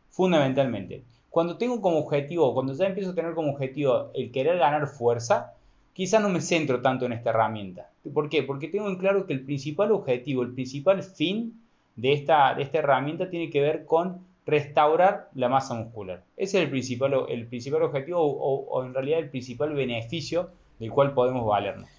Fundamentalmente 0.09 1.03
cuando 1.33 1.57
tengo 1.57 1.81
como 1.81 1.97
objetivo, 1.97 2.53
cuando 2.53 2.75
ya 2.75 2.85
empiezo 2.85 3.09
a 3.09 3.15
tener 3.15 3.33
como 3.33 3.53
objetivo 3.53 4.11
el 4.13 4.31
querer 4.31 4.59
ganar 4.59 4.85
fuerza, 4.85 5.55
quizás 5.93 6.21
no 6.21 6.29
me 6.29 6.41
centro 6.41 6.79
tanto 6.83 7.07
en 7.07 7.13
esta 7.13 7.31
herramienta. 7.31 7.89
¿Por 8.13 8.29
qué? 8.29 8.43
Porque 8.43 8.67
tengo 8.67 8.87
en 8.87 8.97
claro 8.97 9.25
que 9.25 9.33
el 9.33 9.43
principal 9.43 9.91
objetivo, 9.91 10.43
el 10.43 10.53
principal 10.53 11.01
fin 11.01 11.59
de 11.95 12.13
esta, 12.13 12.53
de 12.53 12.61
esta 12.61 12.77
herramienta 12.77 13.31
tiene 13.31 13.49
que 13.49 13.61
ver 13.61 13.85
con 13.87 14.19
restaurar 14.45 15.29
la 15.33 15.49
masa 15.49 15.73
muscular. 15.73 16.23
Ese 16.35 16.57
es 16.57 16.63
el 16.65 16.69
principal, 16.69 17.13
el 17.29 17.47
principal 17.47 17.83
objetivo 17.83 18.19
o, 18.21 18.83
en 18.83 18.93
realidad 18.93 19.19
el 19.19 19.29
principal 19.29 19.73
beneficio 19.73 20.49
del 20.79 20.91
cual 20.91 21.13
podemos 21.13 21.45
valernos. 21.45 21.89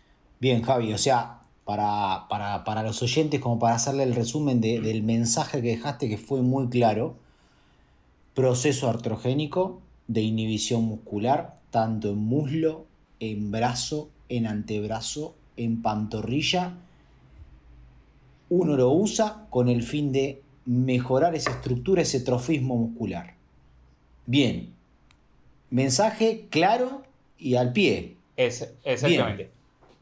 Bien, 0.40 0.62
Javi, 0.62 0.92
o 0.92 0.98
sea, 0.98 1.40
para, 1.64 2.26
para, 2.28 2.82
los 2.82 3.02
oyentes, 3.02 3.40
como 3.40 3.58
para 3.58 3.76
hacerle 3.76 4.02
el 4.02 4.14
resumen 4.14 4.60
del 4.60 5.02
mensaje 5.02 5.62
que 5.62 5.68
dejaste, 5.68 6.08
que 6.08 6.18
fue 6.18 6.42
muy 6.42 6.68
claro, 6.68 7.16
proceso 8.34 8.90
artrogénico 8.90 9.80
de 10.06 10.20
inhibición 10.20 10.84
muscular, 10.84 11.60
tanto 11.70 12.10
en 12.10 12.18
muslo, 12.18 12.84
en 13.20 13.50
brazo, 13.50 14.10
en 14.28 14.46
antebrazo, 14.46 15.34
en 15.56 15.80
pantorrilla. 15.80 16.74
Uno 18.50 18.76
lo 18.76 18.90
usa 18.90 19.46
con 19.50 19.68
el 19.68 19.82
fin 19.82 20.12
de 20.12 20.43
mejorar 20.66 21.34
esa 21.34 21.50
estructura, 21.50 22.02
ese 22.02 22.20
trofismo 22.20 22.76
muscular. 22.76 23.34
Bien, 24.26 24.72
mensaje 25.70 26.46
claro 26.50 27.02
y 27.38 27.56
al 27.56 27.72
pie. 27.72 28.16
Es, 28.36 28.74
exactamente. 28.84 29.50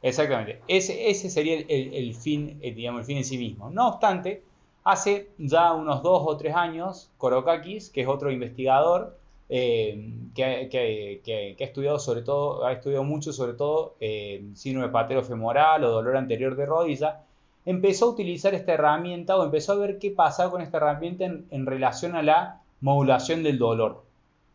Exactamente. 0.03 0.61
Ese, 0.67 1.11
ese 1.11 1.31
sería 1.31 1.65
el, 1.69 2.15
fin, 2.15 2.59
eh, 2.61 2.73
digamos, 2.73 3.01
el 3.01 3.07
fin 3.07 3.19
en 3.19 3.25
sí 3.25 3.39
mismo. 3.39 3.71
No 3.71 3.89
obstante, 3.89 4.43
hace 4.85 5.29
ya 5.39 5.73
unos 5.73 6.03
dos 6.03 6.23
o 6.27 6.37
tres 6.37 6.55
años, 6.55 7.11
Korokakis, 7.19 7.91
que 7.91 8.03
es 8.03 8.09
otro 8.09 8.31
investigador, 8.31 9.17
eh, 9.49 10.11
que, 10.35 11.57
ha 11.61 11.65
estudiado 11.65 11.99
sobre 11.99 12.23
todo, 12.23 12.65
ha 12.65 12.73
estudiado 12.73 13.05
mucho 13.05 13.33
sobre 13.33 13.53
todo 13.53 13.95
eh, 14.01 14.43
síndrome 14.55 14.91
femoral 15.23 15.85
o 15.85 15.91
dolor 15.91 16.17
anterior 16.17 16.57
de 16.57 16.67
rodilla, 16.67 17.21
empezó 17.65 18.07
a 18.07 18.11
utilizar 18.11 18.55
esta 18.55 18.73
herramienta 18.73 19.37
o 19.37 19.45
empezó 19.45 19.73
a 19.73 19.77
ver 19.77 19.99
qué 19.99 20.11
pasaba 20.11 20.51
con 20.51 20.63
esta 20.63 20.79
herramienta 20.79 21.25
en, 21.25 21.67
relación 21.67 22.17
a 22.17 22.23
la 22.23 22.61
modulación 22.81 23.43
del 23.43 23.59
dolor. 23.59 24.03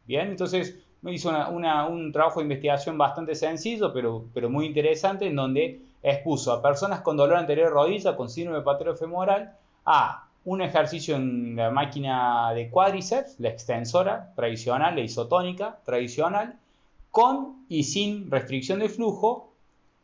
Bien, 0.06 0.30
entonces 0.30 0.76
hizo 1.04 1.30
un 1.50 2.12
trabajo 2.12 2.40
de 2.40 2.46
investigación 2.46 2.98
bastante 2.98 3.36
sencillo, 3.36 3.94
pero, 3.94 4.26
pero 4.34 4.50
muy 4.50 4.66
interesante, 4.66 5.28
en 5.28 5.36
donde 5.36 5.80
expuso 6.04 6.52
a 6.52 6.62
personas 6.62 7.02
con 7.02 7.18
dolor 7.18 7.38
anterior 7.38 7.68
de 7.68 7.74
rodilla, 7.74 8.16
con 8.16 8.30
síndrome 8.30 8.64
femoral, 8.96 9.54
a 9.86 10.28
un 10.46 10.62
ejercicio 10.62 11.16
en 11.16 11.56
la 11.56 11.72
máquina 11.72 12.54
de 12.54 12.70
cuádriceps, 12.70 13.40
la 13.40 13.50
extensora 13.50 14.32
tradicional, 14.36 14.96
la 14.96 15.02
isotónica 15.02 15.80
tradicional, 15.84 16.58
con 17.12 17.66
y 17.68 17.84
sin 17.84 18.30
restricción 18.32 18.80
de 18.80 18.90
flujo, 18.90 19.52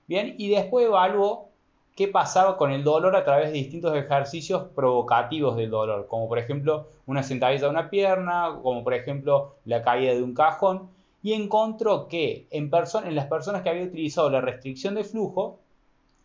bien, 0.07 0.35
y 0.37 0.49
después 0.49 0.85
evaluó 0.85 1.52
qué 1.95 2.07
pasaba 2.07 2.57
con 2.57 2.71
el 2.71 2.83
dolor 2.83 3.15
a 3.15 3.23
través 3.23 3.51
de 3.51 3.59
distintos 3.59 3.95
ejercicios 3.95 4.63
provocativos 4.75 5.55
del 5.55 5.69
dolor, 5.69 6.07
como 6.07 6.27
por 6.27 6.39
ejemplo 6.39 6.87
una 7.05 7.23
sentadilla 7.23 7.65
de 7.65 7.69
una 7.69 7.89
pierna, 7.89 8.59
como 8.63 8.83
por 8.83 8.93
ejemplo 8.93 9.55
la 9.65 9.83
caída 9.83 10.13
de 10.13 10.23
un 10.23 10.33
cajón, 10.33 10.89
y 11.21 11.33
encontró 11.33 12.07
que 12.07 12.47
en, 12.51 12.69
en 13.05 13.15
las 13.15 13.27
personas 13.27 13.61
que 13.61 13.69
habían 13.69 13.87
utilizado 13.87 14.29
la 14.29 14.41
restricción 14.41 14.95
de 14.95 15.03
flujo, 15.03 15.59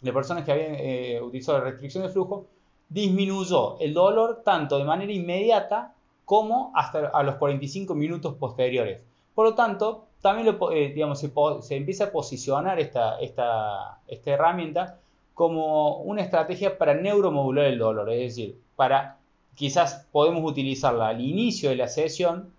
las 0.03 0.15
personas 0.15 0.45
que 0.45 0.53
habían 0.53 0.75
eh, 0.75 1.21
utilizado 1.23 1.59
la 1.59 1.65
restricción 1.65 2.05
de 2.05 2.11
flujo, 2.11 2.47
disminuyó 2.89 3.79
el 3.81 3.93
dolor 3.93 4.43
tanto 4.45 4.79
de 4.79 4.85
manera 4.85 5.13
inmediata 5.13 5.95
como 6.25 6.73
hasta 6.75 7.09
a 7.09 7.23
los 7.23 7.37
45 7.37 7.95
minutos 7.95 8.35
posteriores. 8.35 9.01
Por 9.35 9.47
lo 9.47 9.55
tanto, 9.55 10.07
también 10.21 10.57
eh, 10.73 10.93
digamos, 10.95 11.21
se, 11.21 11.77
empieza 11.77 12.05
a 12.05 12.11
posicionar 12.11 12.81
esta, 12.81 13.21
esta, 13.21 14.01
esta 14.09 14.31
herramienta 14.31 14.99
como 15.39 15.99
una 15.99 16.23
estrategia 16.23 16.77
para 16.79 16.95
neuromodular 16.95 17.67
el 17.67 17.79
dolor, 17.79 18.11
es 18.11 18.35
decir, 18.35 18.59
para 18.75 19.19
quizás 19.55 20.09
podemos 20.11 20.43
utilizarla 20.43 21.07
al 21.07 21.21
inicio 21.21 21.71
de 21.71 21.77
la 21.77 21.87
sesión 21.87 22.51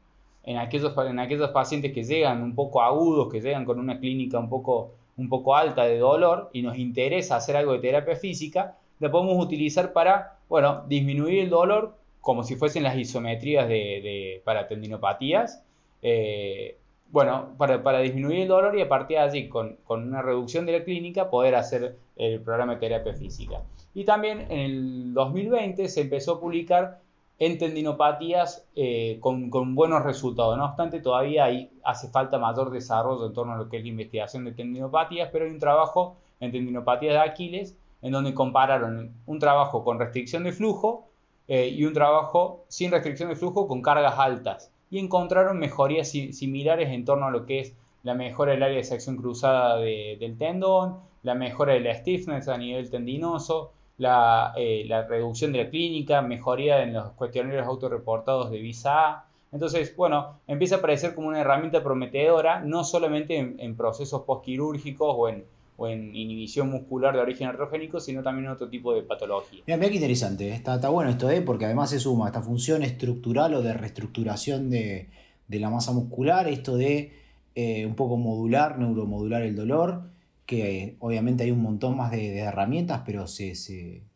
en 0.45 0.55
aquellos, 0.55 0.97
aquellos 0.97 1.49
pacientes 1.49 1.91
que 1.91 2.05
llegan 2.05 2.41
un 2.41 2.55
poco 2.55 2.81
agudos, 2.81 3.29
que 3.29 3.41
llegan 3.41 3.65
con 3.65 3.79
una 3.79 3.99
clínica 3.99 4.39
un 4.39 4.47
poco, 4.47 4.91
un 5.17 5.27
poco 5.27 5.57
alta 5.57 5.83
de 5.83 5.97
dolor 5.97 6.51
y 6.53 6.61
nos 6.61 6.77
interesa 6.77 7.35
hacer 7.35 7.57
algo 7.57 7.73
de 7.73 7.79
terapia 7.79 8.15
física, 8.15 8.77
la 9.01 9.11
podemos 9.11 9.43
utilizar 9.43 9.91
para, 9.91 10.37
bueno, 10.47 10.85
disminuir 10.87 11.39
el 11.39 11.49
dolor 11.49 11.95
como 12.21 12.45
si 12.45 12.55
fuesen 12.55 12.83
las 12.83 12.95
isometrías 12.95 13.67
de, 13.67 14.41
para 14.45 14.69
tendinopatías. 14.69 15.61
Eh, 16.01 16.77
bueno, 17.11 17.55
para, 17.57 17.99
disminuir 17.99 18.41
el 18.41 18.47
dolor 18.47 18.77
y 18.77 18.81
a 18.81 18.87
partir 18.87 19.17
de 19.17 19.23
allí, 19.23 19.49
con, 19.49 19.77
una 19.89 20.21
reducción 20.21 20.65
de 20.65 20.79
la 20.79 20.83
clínica, 20.85 21.29
poder 21.29 21.55
hacer 21.55 21.97
el 22.19 22.41
programa 22.41 22.75
de 22.75 22.79
terapia 22.81 23.13
física. 23.13 23.63
Y 23.95 24.05
también 24.05 24.41
en 24.51 24.59
el 24.59 25.13
2020 25.13 25.87
se 25.87 26.01
empezó 26.01 26.33
a 26.33 26.39
publicar 26.39 26.99
en 27.39 27.57
tendinopatías 27.57 28.67
eh, 28.75 29.17
con, 29.21 29.49
buenos 29.73 30.03
resultados. 30.03 30.57
No 30.57 30.65
obstante, 30.65 30.99
todavía 30.99 31.45
hay, 31.45 31.71
hace 31.83 32.09
falta 32.09 32.37
mayor 32.37 32.69
desarrollo 32.69 33.25
en 33.25 33.33
torno 33.33 33.53
a 33.53 33.57
lo 33.57 33.69
que 33.69 33.77
es 33.77 33.83
la 33.83 33.89
investigación 33.89 34.43
de 34.45 34.51
tendinopatías, 34.51 35.29
pero 35.31 35.45
hay 35.45 35.51
un 35.51 35.59
trabajo 35.59 36.17
en 36.41 36.51
tendinopatías 36.51 37.13
de 37.13 37.19
Aquiles 37.19 37.75
en 38.01 38.11
donde 38.11 38.33
compararon 38.33 39.13
un 39.25 39.39
trabajo 39.39 39.83
con 39.83 39.99
restricción 39.99 40.43
de 40.43 40.51
flujo 40.51 41.07
eh, 41.47 41.69
y 41.69 41.85
un 41.85 41.93
trabajo 41.93 42.65
sin 42.67 42.91
restricción 42.91 43.29
de 43.29 43.35
flujo 43.35 43.67
con 43.67 43.81
cargas 43.81 44.19
altas 44.19 44.71
y 44.91 44.99
encontraron 44.99 45.59
mejorías 45.59 46.09
similares 46.09 46.89
en 46.89 47.05
torno 47.05 47.27
a 47.27 47.31
lo 47.31 47.45
que 47.45 47.59
es 47.59 47.73
la 48.03 48.13
mejora 48.13 48.53
del 48.53 48.63
área 48.63 48.77
de 48.77 48.83
sección 48.83 49.17
cruzada 49.17 49.77
del 49.77 50.37
tendón, 50.37 50.99
la 51.23 51.35
mejora 51.35 51.73
de 51.73 51.81
la 51.81 51.95
stiffness 51.95 52.47
a 52.47 52.57
nivel 52.57 52.89
tendinoso, 52.89 53.71
la, 53.97 54.53
eh, 54.57 54.87
reducción 55.07 55.51
de 55.51 55.63
la 55.63 55.69
clínica, 55.69 56.21
mejoría 56.21 56.83
en 56.83 56.93
los 56.93 57.11
cuestionarios 57.11 57.67
autorreportados 57.67 58.51
de 58.51 58.59
visa 58.59 59.09
A. 59.09 59.25
Entonces, 59.51 59.95
bueno, 59.95 60.39
empieza 60.47 60.75
a 60.75 60.77
aparecer 60.77 61.15
como 61.15 61.27
una 61.27 61.41
herramienta 61.41 61.83
prometedora, 61.83 62.61
no 62.61 62.83
solamente 62.83 63.37
en, 63.37 63.55
en 63.59 63.75
procesos 63.75 64.21
postquirúrgicos 64.21 65.15
o 65.17 65.27
en, 65.27 65.43
o 65.79 65.87
en 65.87 66.13
inhibición 66.13 66.69
muscular 66.69 67.15
de 67.15 67.21
origen 67.21 67.47
artrogénico, 67.47 67.99
sino 67.99 68.21
también 68.21 68.45
en 68.45 68.51
otro 68.51 68.67
tipo 68.67 68.93
de 68.93 69.01
patología. 69.01 69.63
Mira, 69.65 69.77
mira 69.77 69.89
qué 69.89 69.95
interesante, 69.95 70.49
¿eh? 70.49 70.53
está, 70.53 70.75
está 70.75 70.89
bueno 70.89 71.09
esto, 71.09 71.29
¿eh? 71.29 71.41
porque 71.41 71.65
además 71.65 71.89
se 71.89 71.99
suma 71.99 72.27
esta 72.27 72.41
función 72.41 72.83
estructural 72.83 73.53
o 73.53 73.61
de 73.61 73.73
reestructuración 73.73 74.69
de, 74.69 75.07
la 75.47 75.69
masa 75.69 75.93
muscular, 75.93 76.47
esto 76.49 76.75
de 76.75 77.13
eh, 77.55 77.85
un 77.85 77.95
poco 77.95 78.17
modular, 78.17 78.77
neuromodular 78.77 79.41
el 79.41 79.55
dolor, 79.55 80.03
que 80.49 80.95
obviamente 80.97 81.43
hay 81.43 81.51
un 81.51 81.61
montón 81.61 81.95
más 81.95 82.09
de, 82.09 82.39
herramientas, 82.39 83.03
pero 83.05 83.27
se, 83.27 83.53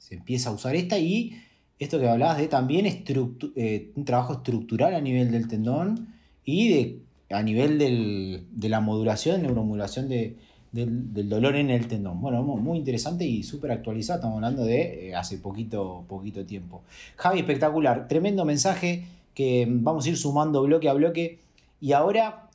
empieza 0.10 0.50
a 0.50 0.54
usar 0.54 0.76
esta 0.76 0.98
y 0.98 1.40
esto 1.78 2.00
que 2.00 2.10
hablabas 2.10 2.40
de 2.40 2.48
también 2.48 2.88
un 2.88 4.04
trabajo 4.04 4.34
estructural 4.34 4.96
a 4.96 5.00
nivel 5.00 5.32
del 5.32 5.48
tendón 5.48 6.08
y 6.44 6.70
de, 6.70 7.00
a 7.30 7.44
nivel 7.44 7.78
de 7.78 8.70
la 8.70 8.80
modulación, 8.80 9.44
neuromodulación 9.44 10.10
de, 10.10 10.36
del, 10.72 11.30
dolor 11.30 11.56
en 11.56 11.70
el 11.70 11.88
tendón. 11.88 12.20
Bueno, 12.20 12.42
muy 12.42 12.80
interesante 12.80 13.26
y 13.26 13.44
súper 13.44 13.72
actualizado. 13.72 14.18
Estamos 14.18 14.38
hablando 14.38 14.66
de 14.66 15.10
eh, 15.10 15.16
hace 15.16 15.38
poquito, 15.38 16.04
poquito 16.10 16.44
tiempo. 16.46 16.82
Javi, 17.16 17.42
espectacular. 17.42 18.08
Tremendo 18.08 18.44
mensaje 18.44 19.04
que 19.36 19.68
vamos 19.70 20.08
a 20.08 20.10
ir 20.10 20.18
sumando 20.18 20.64
bloque 20.64 20.90
a 20.90 20.94
bloque. 20.94 21.38
Y 21.80 21.92
ahora, 21.92 22.50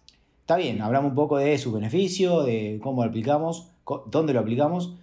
está 0.49 0.57
bien, 0.57 0.81
hablamos 0.81 1.11
un 1.11 1.15
poco 1.15 1.37
de 1.37 1.59
su 1.59 1.73
beneficio, 1.73 2.43
de 2.43 2.81
cómo 2.83 3.05
lo 3.05 3.11
aplicamos, 3.11 3.69
dónde 4.07 4.33
lo 4.33 4.41
aplicamos, 4.41 4.95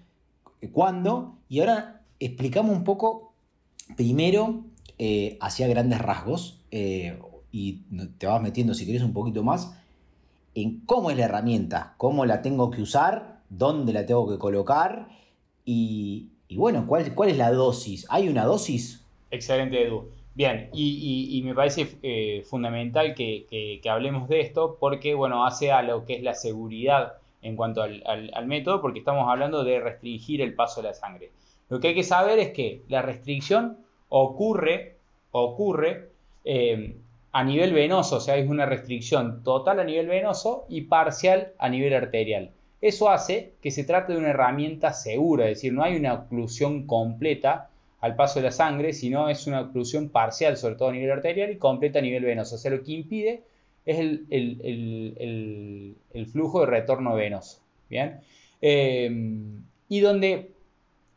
eh, 0.60 0.72
cuándo. 0.72 1.36
Y 1.50 1.60
ahora 1.60 2.02
explicamos 2.20 2.75
un 2.75 2.84
poco, 2.84 3.32
primero, 3.96 4.64
eh, 4.98 5.38
hacia 5.40 5.68
grandes 5.68 6.02
rasgos. 6.02 6.62
y 6.72 7.74
te 8.18 8.25
vas 8.25 8.42
metiendo, 8.42 8.74
si 8.74 8.88
querés, 8.88 9.04
un 9.04 9.14
poquito 9.14 9.44
más 9.44 9.78
en 10.56 10.80
cómo 10.80 11.12
es 11.12 11.18
la 11.18 11.25
herramienta, 11.25 11.94
cómo 11.98 12.25
la 12.25 12.42
tengo 12.42 12.72
que 12.72 12.82
usar, 12.82 13.42
dónde 13.50 13.94
la 13.94 14.08
tengo 14.08 14.28
que 14.28 14.40
colocar 14.40 15.10
y, 15.64 16.32
bueno, 16.56 16.88
¿cuál, 16.88 17.14
¿cuál, 17.14 17.30
es 17.30 17.38
la 17.38 17.52
dosis? 17.52 18.08
¿Hay 18.10 18.30
una 18.30 18.46
dosis? 18.46 19.04
Excelente, 19.30 19.80
Edu. 19.80 20.10
Bien, 20.36 20.70
y, 20.74 21.42
me 21.46 21.56
parece 21.56 21.88
eh, 22.04 22.44
fundamental 22.46 23.15
que, 23.15 23.80
hablemos 23.89 24.27
de 24.27 24.42
esto 24.42 24.75
porque, 24.77 25.13
bueno, 25.13 25.46
hace 25.46 25.72
a 25.72 25.82
lo 25.82 26.06
que 26.06 26.15
es 26.15 26.24
la 26.24 26.34
seguridad 26.34 27.13
en 27.42 27.56
cuanto 27.56 27.82
al, 27.82 28.46
método, 28.46 28.82
porque 28.82 29.00
estamos 29.00 29.30
hablando 29.30 29.63
de 29.63 29.80
restringir 29.80 30.42
el 30.42 30.54
paso 30.54 30.82
de 30.82 30.89
la 30.89 30.94
sangre. 30.94 31.32
Lo 31.70 31.80
que 31.80 31.89
hay 31.89 31.96
que 31.96 32.04
saber 32.04 32.38
es 32.39 32.50
que 32.50 32.82
la 32.89 33.01
restricción 33.01 33.77
ocurre, 34.10 34.98
ocurre 35.32 36.10
eh, 36.44 36.98
a 37.32 37.44
nivel 37.46 37.72
venoso, 37.72 38.18
o 38.18 38.20
sea, 38.20 38.36
es 38.36 38.50
una 38.50 38.65
restricción 38.65 39.42
total 39.42 39.80
a 39.80 39.86
nivel 39.86 40.08
venoso 40.08 40.65
y 40.68 40.82
parcial 40.82 41.54
a 41.60 41.70
nivel 41.70 41.94
arterial. 41.94 42.51
Eso 42.82 43.10
hace 43.10 43.54
que 43.62 43.72
se 43.72 43.86
trate 43.86 44.12
de 44.12 44.20
una 44.20 44.32
herramienta 44.32 44.92
segura, 44.92 45.46
es 45.46 45.58
decir, 45.58 45.72
no 45.72 45.84
hay 45.84 45.96
una 45.96 46.13
oclusión 46.13 46.86
completa 46.86 47.70
al 48.02 48.16
paso 48.16 48.40
de 48.40 48.46
la 48.46 48.52
sangre, 48.52 48.94
sino 48.94 49.30
es 49.30 49.48
una 49.48 49.62
oclusión 49.62 50.10
parcial, 50.10 50.58
sobre 50.58 50.75
todo 50.75 50.90
a 50.90 50.94
nivel 50.94 51.12
arterial, 51.12 51.52
y 51.52 51.58
completa 51.58 52.00
a 52.00 52.02
nivel 52.02 52.24
venoso. 52.24 52.56
O 52.56 52.58
sea, 52.58 52.72
lo 52.72 52.84
que 52.84 52.92
impide 52.92 53.44
es 53.86 54.00
el, 54.00 55.96
flujo 56.32 56.62
de 56.62 56.66
retorno 56.66 57.16
venoso. 57.16 57.62
¿bien? 57.90 58.20
Eh, 58.62 59.10
y 59.90 60.00
donde, 60.00 60.52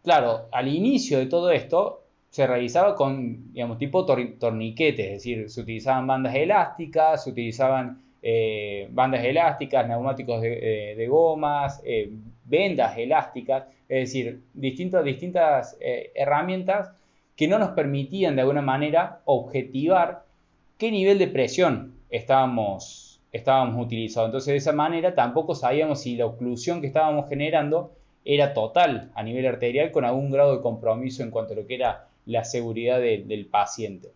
claro, 0.03 0.49
al 0.53 0.69
inicio 0.69 1.19
de 1.19 1.27
todo 1.27 1.51
esto, 1.51 2.05
se 2.31 2.47
realizaba 2.47 2.95
con, 2.95 3.53
digamos, 3.53 3.79
tipo 3.79 4.05
torniquetes, 4.05 5.07
es 5.07 5.13
decir, 5.13 5.51
se 5.51 5.63
utilizaban 5.63 6.07
bandas 6.07 6.35
elásticas, 6.35 7.25
se 7.25 7.31
utilizaban 7.31 8.03
eh, 8.23 8.89
bandas 8.91 9.25
elásticas, 9.25 9.89
neumáticos 9.89 10.43
de, 10.43 11.07
gomas, 11.09 11.81
eh, 11.85 12.11
vendas 12.49 12.97
elásticas, 12.97 13.65
es 13.89 14.13
decir, 14.13 14.41
distintas, 14.55 15.77
eh, 15.81 16.11
herramientas 16.15 16.93
que 17.37 17.49
no 17.49 17.59
nos 17.59 17.71
permitían 17.71 18.35
de 18.35 18.43
alguna 18.43 18.63
manera 18.63 19.21
objetivar 19.25 20.25
qué 20.77 20.91
nivel 20.91 21.19
de 21.19 21.29
presión 21.29 21.95
estábamos, 22.11 23.21
estábamos 23.33 23.85
utilizando. 23.85 24.27
Entonces, 24.27 24.53
de 24.53 24.57
esa 24.57 24.73
manera 24.73 25.15
tampoco 25.15 25.55
sabíamos 25.55 26.01
si 26.03 26.17
la 26.17 26.27
oclusión 26.27 26.81
que 26.81 26.89
estábamos 26.89 27.29
generando 27.29 27.93
era 28.25 28.53
total 28.53 29.11
a 29.15 29.23
nivel 29.23 29.47
arterial 29.47 29.91
con 29.91 30.05
algún 30.05 30.31
grado 30.31 30.57
de 30.57 30.63
compromiso 30.63 31.23
en 31.23 31.31
cuanto 31.31 31.55
a 31.55 31.57
lo 31.57 31.67
que 31.67 31.77
era 31.77 32.09
la 32.27 32.45
seguridad 32.45 33.01
del 33.01 33.47
paciente. 33.47 34.11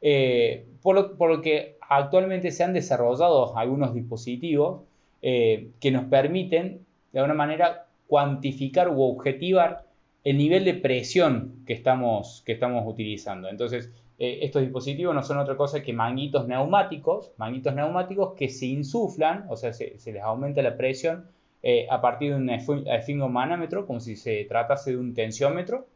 Eh, 0.00 0.64
por, 0.82 0.96
lo, 1.30 1.42
que 1.42 1.76
actualmente 1.80 2.50
se 2.50 2.64
han 2.64 2.72
desarrollado 2.72 3.56
algunos 3.56 3.94
dispositivos 3.94 4.80
eh, 5.20 5.68
que 5.78 5.92
nos 5.92 6.04
permiten 6.06 6.84
de 7.12 7.20
alguna 7.20 7.34
manera 7.34 7.86
cuantificar 8.06 8.88
u 8.88 9.02
objetivar 9.02 9.84
el 10.24 10.38
nivel 10.38 10.64
de 10.64 10.74
presión 10.74 11.62
que 11.66 11.72
estamos, 11.72 12.42
que 12.46 12.52
estamos 12.52 12.84
utilizando. 12.86 13.48
Entonces, 13.48 13.90
eh, 14.18 14.40
estos 14.42 14.62
dispositivos 14.62 15.14
no 15.14 15.22
son 15.22 15.38
otra 15.38 15.56
cosa 15.56 15.82
que 15.82 15.92
manguitos 15.92 16.46
neumáticos, 16.46 17.32
manguitos 17.38 17.74
neumáticos 17.74 18.34
que 18.34 18.48
se 18.48 18.66
insuflan, 18.66 19.46
o 19.48 19.56
sea, 19.56 19.72
se, 19.72 19.96
les 20.04 20.22
aumenta 20.22 20.62
la 20.62 20.76
presión 20.76 21.26
eh, 21.62 21.86
a 21.90 22.00
partir 22.00 22.30
de 22.30 22.36
un 22.36 22.50
esfingomanómetro, 22.50 23.86
como 23.86 24.00
si 24.00 24.16
se 24.16 24.44
tratase 24.44 24.92
de 24.92 24.98
un 24.98 25.14
tensiómetro, 25.14 25.86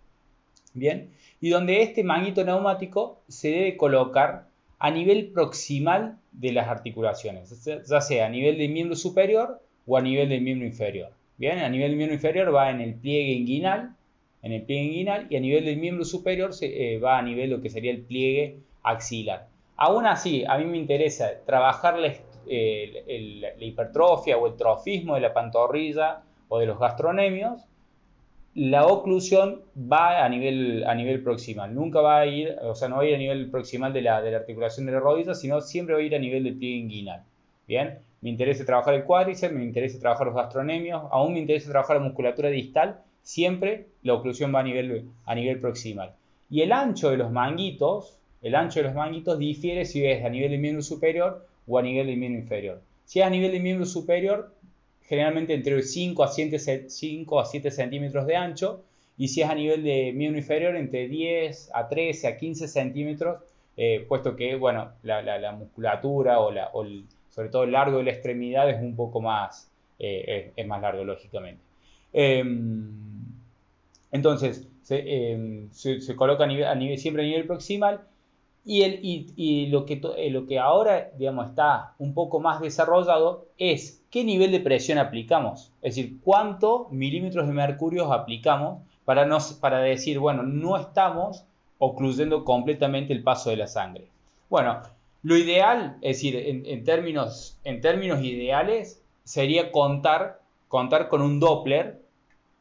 ¿bien? 0.74 1.10
Y 1.40 1.50
donde 1.50 1.82
este 1.82 2.02
manguito 2.02 2.44
neumático 2.44 3.20
se 3.28 3.50
debe 3.50 3.76
colocar 3.76 4.46
a 4.78 4.90
nivel 4.90 5.28
proximal 5.32 6.18
de 6.32 6.52
las 6.52 6.68
articulaciones, 6.68 7.64
ya 7.64 8.00
sea 8.00 8.26
a 8.26 8.28
nivel 8.28 8.58
del 8.58 8.70
miembro 8.70 8.96
superior 8.96 9.60
o 9.86 9.96
a 9.96 10.00
nivel 10.00 10.28
del 10.28 10.42
miembro 10.42 10.66
inferior. 10.66 11.10
Bien, 11.38 11.58
a 11.58 11.68
nivel 11.68 11.90
del 11.90 11.96
miembro 11.96 12.14
inferior 12.14 12.54
va 12.54 12.70
en 12.70 12.80
el 12.80 12.94
pliegue 12.94 13.32
inguinal, 13.32 13.94
en 14.42 14.52
el 14.52 14.62
pliegue 14.62 14.84
inguinal 14.84 15.26
y 15.28 15.36
a 15.36 15.40
nivel 15.40 15.64
del 15.64 15.76
miembro 15.76 16.04
superior 16.04 16.52
se, 16.52 16.94
eh, 16.94 16.98
va 16.98 17.18
a 17.18 17.22
nivel 17.22 17.50
lo 17.50 17.60
que 17.60 17.68
sería 17.68 17.90
el 17.90 18.02
pliegue 18.02 18.58
axilar. 18.82 19.48
Aún 19.76 20.06
así, 20.06 20.44
a 20.46 20.56
mí 20.56 20.64
me 20.64 20.78
interesa 20.78 21.30
trabajar 21.44 21.98
la, 21.98 22.14
hipertrofia 23.58 24.38
o 24.38 24.46
el 24.46 24.56
trofismo 24.56 25.16
de 25.16 25.20
la 25.20 25.34
pantorrilla 25.34 26.22
o 26.48 26.58
de 26.58 26.66
los 26.66 26.78
gastronemios. 26.78 27.62
La 28.54 28.86
oclusión 28.86 29.60
va 29.76 30.24
a 30.24 30.28
nivel, 30.30 30.84
a 30.86 30.94
nivel 30.94 31.22
proximal, 31.22 31.74
nunca 31.74 32.00
va 32.00 32.20
a 32.20 32.26
ir, 32.26 32.56
o 32.62 32.74
sea, 32.74 32.88
no 32.88 32.96
va 32.96 33.02
a 33.02 33.06
ir 33.06 33.14
a 33.14 33.18
nivel 33.18 33.50
proximal 33.50 33.92
de 33.92 34.00
la, 34.00 34.22
de 34.22 34.30
la 34.30 34.38
articulación 34.38 34.86
de 34.86 34.92
la 34.92 35.00
rodilla, 35.00 35.34
sino 35.34 35.60
siempre 35.60 35.94
va 35.94 36.00
a 36.00 36.04
ir 36.04 36.14
a 36.14 36.18
nivel 36.18 36.44
del 36.44 36.56
pliegue 36.56 36.78
inguinal. 36.78 37.22
Bien, 37.68 37.98
me 38.20 38.30
interesa 38.30 38.64
trabajar 38.64 38.94
el 38.94 39.04
cuádriceps, 39.04 39.54
me 39.54 39.64
interesa 39.64 39.98
trabajar 39.98 40.26
los 40.26 40.36
gastronemios, 40.36 41.04
aún 41.10 41.34
me 41.34 41.40
interesa 41.40 41.70
trabajar 41.70 41.96
la 41.96 42.02
musculatura 42.02 42.48
distal 42.48 43.00
siempre 43.26 43.88
la 44.04 44.14
oclusión 44.14 44.54
va 44.54 44.60
a 44.60 44.62
nivel, 44.62 45.10
a 45.24 45.34
nivel 45.34 45.58
proximal. 45.58 46.14
Y 46.48 46.60
el 46.60 46.70
ancho 46.70 47.10
de 47.10 47.16
los 47.16 47.32
manguitos, 47.32 48.16
el 48.40 48.54
ancho 48.54 48.78
de 48.78 48.84
los 48.84 48.94
manguitos 48.94 49.36
difiere 49.36 49.84
si 49.84 50.06
es 50.06 50.24
a 50.24 50.28
nivel 50.28 50.52
del 50.52 50.60
miembro 50.60 50.82
superior 50.82 51.44
o 51.66 51.76
a 51.76 51.82
nivel 51.82 52.06
del 52.06 52.18
miembro 52.18 52.40
inferior. 52.40 52.80
Si 53.04 53.18
es 53.18 53.26
a 53.26 53.30
nivel 53.30 53.50
del 53.50 53.62
miembro 53.62 53.84
superior, 53.84 54.52
generalmente 55.02 55.54
entre 55.54 55.82
5 55.82 56.22
a 56.22 56.28
7, 56.28 56.88
5 56.88 57.40
a 57.40 57.44
7 57.44 57.70
centímetros 57.72 58.26
de 58.28 58.36
ancho, 58.36 58.84
y 59.18 59.26
si 59.26 59.42
es 59.42 59.50
a 59.50 59.56
nivel 59.56 59.82
de 59.82 60.12
miembro 60.14 60.38
inferior, 60.38 60.76
entre 60.76 61.08
10 61.08 61.70
a 61.74 61.88
13 61.88 62.28
a 62.28 62.36
15 62.36 62.68
centímetros, 62.68 63.42
eh, 63.76 64.04
puesto 64.06 64.36
que, 64.36 64.54
bueno, 64.54 64.92
la, 65.02 65.50
musculatura 65.50 66.38
o, 66.38 66.84
sobre 67.36 67.50
todo 67.50 67.64
el 67.64 67.72
largo 67.72 67.98
de 67.98 68.04
la 68.04 68.12
extremidad 68.12 68.68
es 68.70 68.80
un 68.80 68.96
poco 68.96 69.20
más, 69.20 69.70
eh, 69.98 70.52
es, 70.56 70.66
más 70.66 70.80
largo, 70.80 71.04
lógicamente. 71.04 71.60
Em, 72.14 72.88
entonces, 74.10 74.66
em, 74.88 75.68
se, 75.70 76.16
coloca 76.16 76.44
a 76.44 76.46
nivel, 76.46 76.98
siempre 76.98 77.24
a 77.24 77.26
nivel 77.26 77.46
proximal 77.46 78.00
y, 78.64 78.82
el, 78.82 79.00
y, 79.02 79.66
lo, 79.66 79.84
que, 79.84 80.00
eh, 80.16 80.30
lo 80.30 80.46
que 80.46 80.58
ahora 80.58 81.10
digamos, 81.18 81.50
está 81.50 81.92
un 81.98 82.14
poco 82.14 82.40
más 82.40 82.62
desarrollado 82.62 83.44
es 83.58 84.02
qué 84.10 84.24
nivel 84.24 84.50
de 84.50 84.60
presión 84.60 84.96
aplicamos. 84.96 85.72
Es 85.82 85.96
decir, 85.96 86.16
cuántos 86.24 86.90
milímetros 86.90 87.46
de 87.46 87.52
mercurio 87.52 88.10
aplicamos 88.14 88.80
para, 89.04 89.28
para 89.60 89.80
decir, 89.80 90.18
bueno, 90.18 90.42
no 90.42 90.78
estamos 90.78 91.44
ocluyendo 91.78 92.44
completamente 92.44 93.12
el 93.12 93.22
paso 93.22 93.50
de 93.50 93.56
la 93.56 93.66
sangre. 93.66 94.08
Bueno, 94.48 94.80
lo 95.26 95.36
ideal, 95.36 95.96
es 96.02 96.18
decir, 96.18 96.36
en, 96.36 96.84
términos, 96.84 97.58
en 97.64 97.80
términos 97.80 98.22
ideales, 98.22 99.02
sería 99.24 99.72
contar, 99.72 100.40
contar 100.68 101.08
con 101.08 101.20
un 101.20 101.40
Doppler 101.40 102.00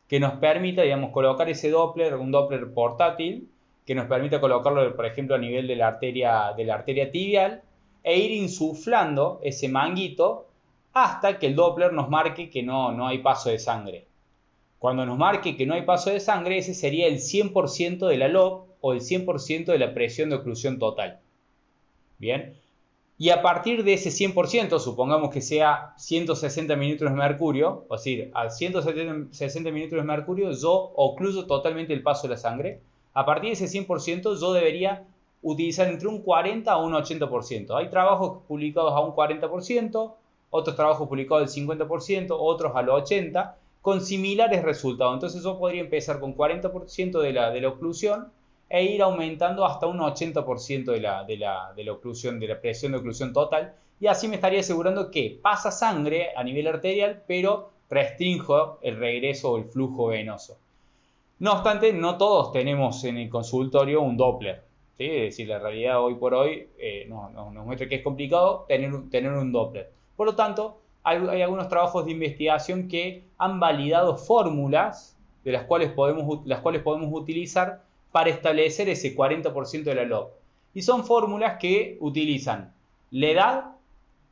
que 0.07 0.19
nos 0.19 0.39
permita, 0.39 0.81
digamos, 0.81 1.11
colocar 1.11 1.47
ese 1.47 1.69
Doppler, 1.69 2.15
un 2.15 2.31
Doppler 2.31 2.73
portátil, 2.73 3.47
que 3.85 3.93
nos 3.93 4.07
permita 4.07 4.41
colocarlo, 4.41 4.95
por 4.95 5.05
ejemplo, 5.05 5.35
a 5.35 5.37
nivel 5.37 5.67
de 5.67 5.75
la 5.75 5.89
arteria, 5.89 6.53
de 6.57 6.65
la 6.65 6.73
arteria 6.73 7.11
tibial, 7.11 7.61
e 8.01 8.17
ir 8.17 8.31
insuflando 8.31 9.39
ese 9.43 9.69
manguito 9.69 10.47
hasta 10.91 11.37
que 11.37 11.45
el 11.45 11.55
Doppler 11.55 11.93
nos 11.93 12.09
marque 12.09 12.49
que 12.49 12.63
no, 12.63 12.91
no 12.93 13.05
hay 13.05 13.19
paso 13.19 13.51
de 13.51 13.59
sangre. 13.59 14.07
Cuando 14.79 15.05
nos 15.05 15.19
marque 15.19 15.55
que 15.55 15.67
no 15.67 15.75
hay 15.75 15.83
paso 15.83 16.09
de 16.09 16.19
sangre, 16.19 16.57
ese 16.57 16.73
sería 16.73 17.05
el 17.05 17.19
100% 17.19 18.07
de 18.07 18.17
la 18.17 18.27
LOB 18.27 18.63
o 18.81 18.93
el 18.93 19.01
100% 19.01 19.65
de 19.65 19.77
la 19.77 19.93
presión 19.93 20.31
de 20.31 20.37
oclusión 20.37 20.79
total. 20.79 21.19
Bien, 22.17 22.55
y 23.17 23.29
a 23.29 23.41
partir 23.41 23.85
de 23.85 23.93
ese 23.93 24.09
100%, 24.09 24.77
supongamos 24.79 25.29
que 25.29 25.39
sea 25.39 25.93
160 25.97 26.75
minutos 26.75 27.09
de 27.09 27.15
mercurio, 27.15 27.85
es 27.89 28.03
decir, 28.03 28.29
a 28.33 28.49
160 28.49 29.71
minutos 29.71 29.97
de 29.97 30.03
mercurio 30.03 30.51
yo 30.51 30.91
ocluyo 30.95 31.45
totalmente 31.45 31.93
el 31.93 32.03
paso 32.03 32.23
de 32.27 32.33
la 32.33 32.37
sangre. 32.37 32.81
A 33.13 33.25
partir 33.25 33.57
de 33.57 33.65
ese 33.65 33.67
100% 33.67 34.37
yo 34.37 34.51
debería 34.51 35.05
utilizar 35.41 35.87
entre 35.87 36.09
un 36.09 36.23
40 36.23 36.69
a 36.69 36.77
un 36.77 36.91
80%. 36.91 37.77
Hay 37.77 37.89
trabajos 37.89 38.39
publicados 38.49 38.91
a 38.91 38.99
un 38.99 39.13
40%, 39.13 40.13
otros 40.49 40.75
trabajos 40.75 41.07
publicados 41.07 41.43
al 41.43 41.63
50%, 41.63 42.35
otros 42.37 42.75
al 42.75 42.87
80%, 42.87 43.53
con 43.81 44.01
similares 44.01 44.61
resultados. 44.63 45.13
Entonces 45.13 45.41
yo 45.41 45.57
podría 45.57 45.79
empezar 45.79 46.19
con 46.19 46.35
40% 46.35 47.21
de 47.21 47.31
la, 47.31 47.51
de 47.51 47.61
la 47.61 47.69
oclusión 47.69 48.27
e 48.69 48.83
ir 48.83 49.01
aumentando 49.01 49.65
hasta 49.65 49.87
un 49.87 49.99
80% 49.99 50.85
de 50.85 50.99
la, 50.99 51.23
de, 51.23 51.37
la, 51.37 51.73
de 51.75 51.83
la 51.83 51.91
oclusión, 51.93 52.39
de 52.39 52.47
la 52.47 52.59
presión 52.59 52.91
de 52.91 52.99
oclusión 52.99 53.33
total. 53.33 53.73
Y 53.99 54.07
así 54.07 54.27
me 54.27 54.35
estaría 54.35 54.59
asegurando 54.59 55.11
que 55.11 55.39
pasa 55.41 55.71
sangre 55.71 56.29
a 56.35 56.43
nivel 56.43 56.67
arterial, 56.67 57.23
pero 57.27 57.69
restringo 57.89 58.79
el 58.81 58.97
regreso 58.97 59.51
o 59.51 59.57
el 59.57 59.65
flujo 59.65 60.07
venoso. 60.07 60.57
No 61.39 61.53
obstante, 61.53 61.93
no 61.93 62.17
todos 62.17 62.51
tenemos 62.51 63.03
en 63.03 63.17
el 63.17 63.29
consultorio 63.29 64.01
un 64.01 64.17
Doppler. 64.17 64.63
¿sí? 64.97 65.05
Es 65.05 65.21
decir, 65.23 65.47
la 65.47 65.59
realidad 65.59 66.01
hoy 66.01 66.15
por 66.15 66.33
hoy 66.33 66.67
eh, 66.77 67.05
nos 67.09 67.65
muestra 67.65 67.87
que 67.87 67.95
es 67.95 68.01
complicado 68.01 68.65
tener, 68.67 68.91
tener 69.09 69.31
un 69.31 69.51
Doppler. 69.51 69.91
Por 70.15 70.27
lo 70.27 70.35
tanto, 70.35 70.79
hay, 71.03 71.17
hay, 71.29 71.41
algunos 71.41 71.67
trabajos 71.67 72.05
de 72.05 72.11
investigación 72.11 72.87
que 72.87 73.23
han 73.37 73.59
validado 73.59 74.17
fórmulas 74.17 75.17
de 75.43 75.51
las 75.51 75.65
cuales 75.65 75.91
podemos, 75.91 76.45
las 76.45 76.61
cuales 76.61 76.81
podemos 76.81 77.09
utilizar 77.11 77.83
para 78.15 78.29
establecer 78.29 78.87
ese 78.87 79.13
40% 79.13 79.83
de 79.83 79.93
la 79.93 80.05
LOB. 80.05 80.29
Y 80.73 80.83
son 80.83 81.03
fórmulas 81.03 81.57
que 81.59 81.97
utilizan 81.99 82.73
la 83.11 83.27
edad, 83.27 83.65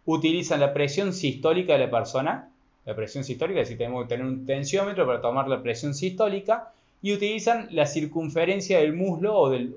utilizan 0.06 0.62
la 0.62 0.74
presión 0.74 1.12
sistólica 1.12 1.74
de 1.74 1.80
la 1.80 1.91
persona, 1.91 2.50
la 2.86 2.96
presión 2.96 3.26
sistólica, 3.26 3.60
es 3.60 3.67
decir, 3.67 3.78
tenemos 3.78 4.04
que 4.04 4.15
tener 4.15 4.26
un 4.26 4.46
tensiómetro 4.46 5.06
para 5.06 5.19
tomar 5.19 5.50
la 5.50 5.62
presión 5.62 5.93
sistólica, 5.93 6.72
y 7.02 7.12
utilizan 7.12 7.67
la 7.72 7.86
circunferencia 7.86 8.80
del 8.80 8.93
muslo 8.93 9.38
o, 9.38 9.50
del, 9.50 9.76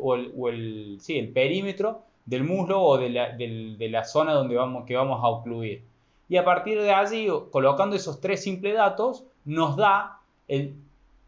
el, 0.52 1.00
el, 1.08 1.28
perímetro 1.30 2.02
del 2.26 2.44
muslo 2.44 2.80
o 2.80 2.98
de 2.98 3.10
la, 3.10 4.04
zona 4.04 4.34
donde 4.34 4.54
vamos, 4.54 4.86
que 4.86 4.94
vamos 4.94 5.18
a 5.20 5.26
ocluir. 5.26 5.82
Y 6.28 6.36
a 6.36 6.44
partir 6.44 6.80
de 6.80 6.92
allí, 6.92 7.26
colocando 7.50 7.96
esos 7.96 8.20
tres 8.20 8.40
simples 8.40 8.76
datos, 8.76 9.24
nos 9.44 9.76
da 9.76 10.20
el 10.46 10.76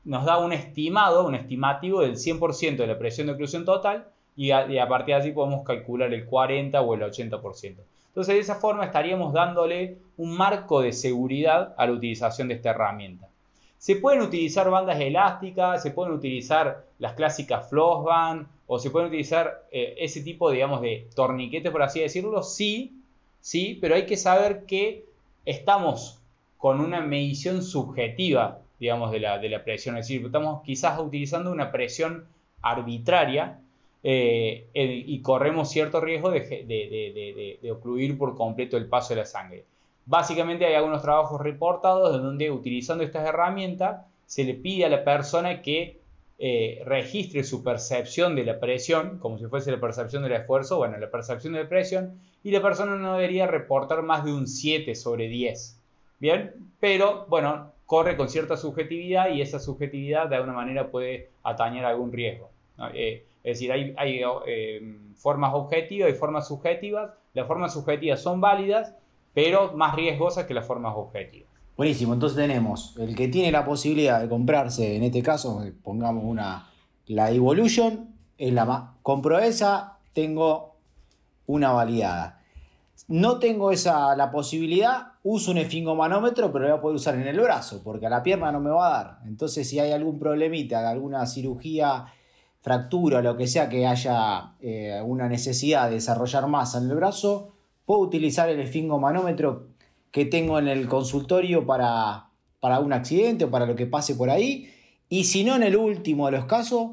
nos 0.09 0.25
da 0.25 0.39
un 0.39 0.55
estimado, 0.55 1.27
un 1.27 1.35
estimativo 1.35 2.01
del 2.01 2.17
100% 2.17 2.77
de 2.77 2.87
la 2.87 2.99
presión 2.99 3.27
de 3.27 3.35
oclusión 3.35 3.67
total 3.67 4.07
y 4.37 4.53
a, 4.53 4.89
partir 4.89 5.15
de 5.15 5.21
allí 5.21 5.33
podemos 5.33 5.67
calcular 5.67 6.15
el 6.15 6.25
40 6.25 6.81
o 6.81 6.95
el 6.95 7.03
80%. 7.03 7.75
Entonces 8.09 8.35
de 8.35 8.41
esa 8.41 8.55
forma 8.55 8.87
estaríamos 8.87 9.35
dándole 9.35 9.99
un 10.17 10.35
marco 10.35 10.81
de 10.81 10.95
seguridad 10.95 11.75
a 11.77 11.87
la 11.87 11.93
utilización 11.93 12.49
de 12.49 12.55
esta 12.55 12.71
herramienta. 12.71 13.29
Se 13.77 13.97
pueden 13.97 14.23
utilizar 14.23 14.71
bandas 14.71 14.99
elásticas, 14.99 15.83
se 15.83 15.91
pueden 15.91 16.15
utilizar 16.15 16.85
las 16.99 17.13
clásicas 17.13 17.69
floss 17.69 18.03
band 18.03 18.47
o 18.67 18.79
se 18.79 18.89
pueden 18.89 19.09
utilizar 19.09 19.67
eh, 19.71 19.95
ese 19.99 20.23
tipo, 20.23 20.51
digamos, 20.51 20.81
de 20.81 21.07
torniquetes, 21.15 21.71
por 21.71 21.83
así 21.83 22.01
decirlo, 22.01 22.43
sí, 22.43 23.03
sí, 23.43 23.77
pero 23.79 23.95
hay 23.95 24.07
que 24.07 24.17
saber 24.17 24.65
que 24.65 25.05
estamos 25.45 26.19
con 26.57 26.81
una 26.81 27.03
medición 27.03 27.63
subjetiva 27.63 28.63
digamos, 28.79 29.11
de 29.11 29.21
la, 29.21 29.39
de 29.39 29.49
la 29.49 29.65
presión. 29.65 29.97
Es 29.97 30.07
decir, 30.07 30.25
estamos 30.25 30.63
quizás 30.63 30.99
utilizando 30.99 31.51
una 31.51 31.71
presión 31.73 32.27
arbitraria 32.63 33.61
eh, 34.03 34.69
y 34.75 35.21
corremos 35.23 35.71
cierto 35.71 36.01
riesgo 36.01 36.31
de, 36.31 36.41
de, 36.41 37.59
de, 37.61 37.73
ocluir 37.73 38.17
por 38.17 38.37
completo 38.37 38.77
el 38.77 38.87
paso 38.87 39.15
de 39.15 39.21
la 39.21 39.27
sangre. 39.27 39.65
Básicamente 40.07 40.65
hay 40.65 40.75
algunos 40.75 41.03
trabajos 41.03 41.41
reportados 41.41 42.23
donde 42.23 42.51
utilizando 42.51 43.05
estas 43.05 43.27
herramientas 43.29 44.07
se 44.27 44.45
le 44.45 44.55
pide 44.55 44.85
a 44.85 44.89
la 44.89 45.05
persona 45.05 45.63
que 45.63 46.01
eh, 46.39 46.83
registre 46.87 47.43
su 47.43 47.65
percepción 47.65 48.37
de 48.37 48.45
la 48.45 48.61
presión, 48.61 49.19
como 49.19 49.39
si 49.39 49.47
fuese 49.47 49.73
la 49.73 49.81
percepción 49.81 50.23
del 50.23 50.33
esfuerzo, 50.33 50.77
bueno, 50.77 50.97
la 50.97 51.11
percepción 51.11 51.55
de 51.55 51.65
la 51.65 51.69
presión, 51.69 52.21
y 52.45 52.53
la 52.53 52.63
persona 52.63 52.95
no 52.95 53.15
debería 53.15 53.49
reportar 53.49 54.03
más 54.03 54.25
de 54.25 54.33
un 54.33 54.47
7 54.47 54.95
sobre 54.95 55.27
10. 55.27 55.81
Bien, 56.21 56.55
pero 56.79 57.27
bueno, 57.29 57.73
corre 57.89 58.19
con 58.19 58.29
cierta 58.29 58.59
subjetividad 58.59 59.31
y 59.31 59.41
esa 59.41 59.59
subjetividad 59.59 60.29
de 60.29 60.37
alguna 60.37 60.53
manera 60.53 60.91
puede 60.91 61.31
atañer 61.43 61.87
algún 61.87 62.13
riesgo. 62.13 62.51
Eh, 62.93 63.25
es 63.43 63.59
decir, 63.59 63.73
hay, 63.73 64.21
eh, 64.47 64.99
formas 65.17 65.55
objetivas 65.55 66.11
y 66.11 66.13
formas 66.13 66.47
subjetivas. 66.47 67.13
Las 67.33 67.47
formas 67.47 67.73
subjetivas 67.73 68.21
son 68.21 68.43
válidas, 68.43 68.95
pero 69.33 69.73
más 69.73 69.97
riesgosas 69.97 70.45
que 70.45 70.53
las 70.53 70.67
formas 70.67 70.93
objetivas. 70.97 71.49
Buenísimo, 71.79 72.13
entonces 72.13 72.37
tenemos 72.37 72.95
el 72.99 73.17
que 73.17 73.29
tiene 73.29 73.51
la 73.51 73.65
posibilidad 73.65 74.21
de 74.21 74.29
comprarse, 74.29 74.97
en 74.97 75.05
este 75.05 75.23
caso, 75.23 75.65
pongamos 75.83 76.25
una, 76.27 76.69
la 77.07 77.31
Evolution, 77.31 78.11
es 78.37 78.53
la 78.53 78.67
más, 78.67 78.91
compro 79.03 79.39
esa, 79.39 79.97
tengo 80.13 80.75
una 81.47 81.73
validada. 81.73 82.38
No 83.09 83.39
tengo 83.39 83.73
esa, 83.73 84.15
la 84.17 84.31
posibilidad, 84.31 85.13
uso 85.23 85.51
un 85.51 85.59
esfingomanómetro, 85.59 86.53
pero 86.53 86.65
lo 86.65 86.71
voy 86.71 86.79
a 86.79 86.83
poder 86.83 86.97
usar 86.97 87.15
en 87.15 87.27
el 87.27 87.41
brazo, 87.41 87.81
porque 87.83 88.07
a 88.07 88.11
la 88.11 88.23
pierna 88.23 88.53
no 88.53 88.61
me 88.61 88.69
va 88.69 88.87
a 88.87 89.03
dar. 89.03 89.19
Entonces, 89.27 89.67
si 89.67 89.79
hay 89.79 89.93
algún 89.93 90.19
problemita, 90.19 90.89
alguna 90.89 91.25
cirugía, 91.25 92.05
fractura 92.61 93.23
lo 93.23 93.35
que 93.35 93.47
sea, 93.47 93.71
que 93.71 93.87
haya 93.87 94.53
eh, 94.61 95.01
una 95.03 95.27
necesidad 95.27 95.89
de 95.89 95.95
desarrollar 95.95 96.49
masa 96.49 96.79
en 96.79 96.91
el 96.91 96.97
brazo, 96.97 97.55
puedo 97.87 98.01
utilizar 98.01 98.51
el 98.51 98.61
esfingomanómetro 98.61 99.69
que 100.11 100.27
tengo 100.27 100.59
en 100.59 100.69
el 100.69 100.87
consultorio 100.87 101.65
para, 101.65 102.29
para 102.61 102.81
un 102.81 102.93
accidente 102.93 103.47
o 103.47 103.51
para 103.51 103.65
lo 103.65 103.75
que 103.75 103.87
pase 103.87 104.17
por 104.17 104.29
ahí. 104.29 104.71
Y 105.09 105.25
si 105.25 105.45
no, 105.45 105.57
en 105.57 105.63
el 105.63 105.77
último 105.77 106.27
de 106.27 106.33
los 106.33 106.45
casos, 106.45 106.91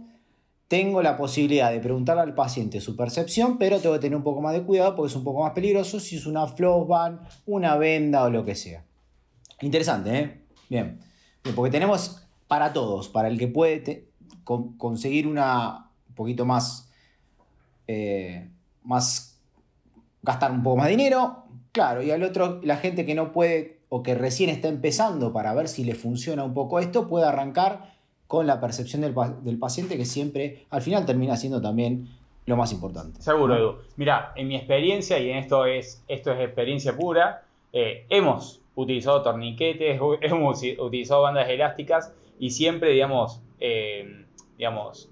tengo 0.68 1.02
la 1.02 1.18
posibilidad 1.18 1.72
de 1.72 1.80
preguntarle 1.80 2.24
al 2.24 2.34
paciente 2.34 2.82
su 2.82 2.96
percepción, 2.96 3.58
pero 3.58 3.80
tengo 3.80 3.96
que 3.96 4.02
tener 4.02 4.18
un 4.18 4.24
poco 4.24 4.42
más 4.42 4.54
de 4.54 4.64
cuidado 4.64 4.96
porque 4.96 5.12
es 5.12 5.16
un 5.16 5.24
poco 5.24 5.44
más 5.44 5.54
peligroso 5.54 6.00
si 6.00 6.18
es 6.18 6.26
una 6.26 6.48
flossband, 6.48 7.22
una 7.46 7.78
venda 7.78 8.24
o 8.24 8.30
lo 8.30 8.44
que 8.44 8.56
sea. 8.56 8.84
Interesante, 9.62 10.20
¿eh? 10.20 10.42
Bien. 10.70 11.00
porque 11.56 11.72
tenemos 11.72 12.28
para 12.48 12.74
todos, 12.74 13.10
para 13.10 13.28
el 13.28 13.38
que 13.38 13.48
puede 13.48 14.10
conseguir 14.78 15.28
una 15.28 15.92
un 16.10 16.16
poquito 16.16 16.46
más, 16.46 16.90
eh, 17.88 18.50
más, 18.84 19.40
gastar 20.24 20.52
un 20.52 20.64
poco 20.64 20.78
más 20.78 20.90
dinero, 20.90 21.46
Claro, 21.76 22.02
y 22.02 22.10
al 22.10 22.24
otro, 22.24 22.62
la 22.64 22.78
gente 22.78 23.06
que 23.06 23.16
no 23.16 23.34
puede 23.34 23.82
o 23.90 24.02
que 24.02 24.16
recién 24.16 24.50
está 24.50 24.70
empezando 24.70 25.34
para 25.34 25.54
ver 25.54 25.68
si 25.68 25.84
le 25.84 25.94
funciona 25.94 26.46
un 26.46 26.54
poco 26.54 26.80
esto, 26.80 27.10
puede 27.10 27.26
arrancar 27.26 27.95
con 28.28 28.48
la 28.48 28.60
percepción 28.60 29.02
del, 29.02 29.60
paciente 29.60 29.98
que 29.98 30.06
siempre 30.06 30.66
al 30.70 30.82
final 30.82 31.06
termina 31.06 31.38
siendo 31.38 31.62
también 31.62 32.10
lo 32.46 32.58
más 32.58 32.72
importante. 32.72 33.22
Seguro, 33.22 33.56
Edu. 33.56 33.76
Mira, 33.98 34.34
en 34.36 34.48
mi 34.48 34.56
experiencia, 34.56 35.20
y 35.20 35.30
en 35.30 35.38
esto 35.38 35.66
es, 35.66 36.04
esto 36.08 36.32
es 36.32 36.40
experiencia 36.40 36.96
pura, 36.96 37.44
eh, 37.74 38.06
hemos 38.10 38.62
utilizado 38.76 39.22
torniquetes, 39.22 40.00
hemos 40.22 40.64
utilizado 40.80 41.22
bandas 41.22 41.50
elásticas 41.50 42.14
y 42.40 42.52
siempre, 42.52 42.92
digamos, 42.92 43.42
eh, 43.60 44.26
digamos, 44.58 45.10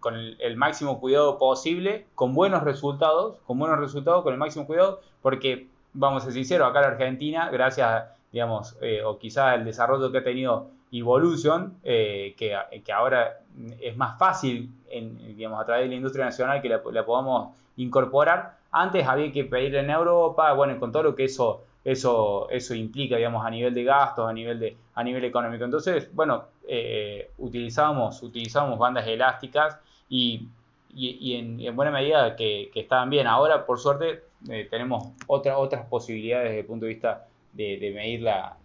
con 0.00 0.14
el, 0.14 0.56
máximo 0.56 1.00
cuidado 1.00 1.38
posible, 1.38 2.06
con 2.14 2.32
buenos 2.32 2.62
resultados, 2.62 3.38
con 3.46 3.58
buenos 3.58 3.78
resultados, 3.78 4.22
con 4.22 4.32
el 4.32 4.38
máximo 4.38 4.66
cuidado, 4.66 5.00
porque 5.20 5.66
vamos 5.92 6.22
a 6.22 6.26
ser 6.26 6.34
sinceros, 6.34 6.68
acá 6.68 6.80
en 6.80 6.92
Argentina, 6.92 7.50
gracias, 7.50 8.04
digamos, 8.32 8.76
eh, 8.82 9.02
o 9.02 9.18
quizás 9.18 9.56
el 9.56 9.64
desarrollo 9.64 10.12
que 10.12 10.18
ha 10.18 10.24
tenido 10.24 10.68
Evolution, 10.98 11.78
eh, 11.82 12.34
que, 12.36 12.54
ahora 12.92 13.40
es 13.80 13.96
más 13.96 14.18
fácil, 14.18 14.70
digamos, 14.88 15.60
a 15.60 15.66
través 15.66 15.84
de 15.84 15.88
la 15.90 15.94
industria 15.96 16.24
nacional 16.24 16.62
que 16.62 16.68
la, 16.68 16.80
podamos 17.04 17.56
incorporar. 17.76 18.58
Antes 18.70 19.06
había 19.06 19.32
que 19.32 19.44
pedir 19.44 19.74
en 19.76 19.90
Europa, 19.90 20.52
bueno, 20.52 20.78
con 20.78 20.92
todo 20.92 21.02
lo 21.02 21.14
que 21.14 21.24
eso, 21.24 21.62
eso, 21.84 22.48
eso 22.50 22.74
implica, 22.74 23.16
digamos, 23.16 23.44
a 23.44 23.50
nivel 23.50 23.74
de 23.74 23.84
gastos, 23.84 24.28
a 24.28 24.32
nivel, 24.32 24.58
de, 24.60 24.76
a 24.94 25.02
nivel 25.02 25.24
económico. 25.24 25.64
Entonces, 25.64 26.08
bueno, 26.14 26.44
eh, 26.68 27.30
utilizábamos, 27.38 28.22
utilizábamos 28.22 28.78
bandas 28.78 29.06
elásticas 29.06 29.78
y, 30.08 30.48
y, 30.94 31.66
en, 31.66 31.76
buena 31.76 31.90
medida 31.90 32.36
que, 32.36 32.70
estaban 32.74 33.10
bien. 33.10 33.26
Ahora, 33.26 33.66
por 33.66 33.78
suerte, 33.78 34.22
eh, 34.48 34.66
tenemos 34.70 35.08
otra, 35.26 35.58
otras 35.58 35.86
posibilidades 35.86 36.50
desde 36.50 36.60
el 36.60 36.66
punto 36.66 36.86
de 36.86 36.92
vista 36.92 37.26
de, 37.52 37.92
medir 37.94 38.22
la, 38.22 38.56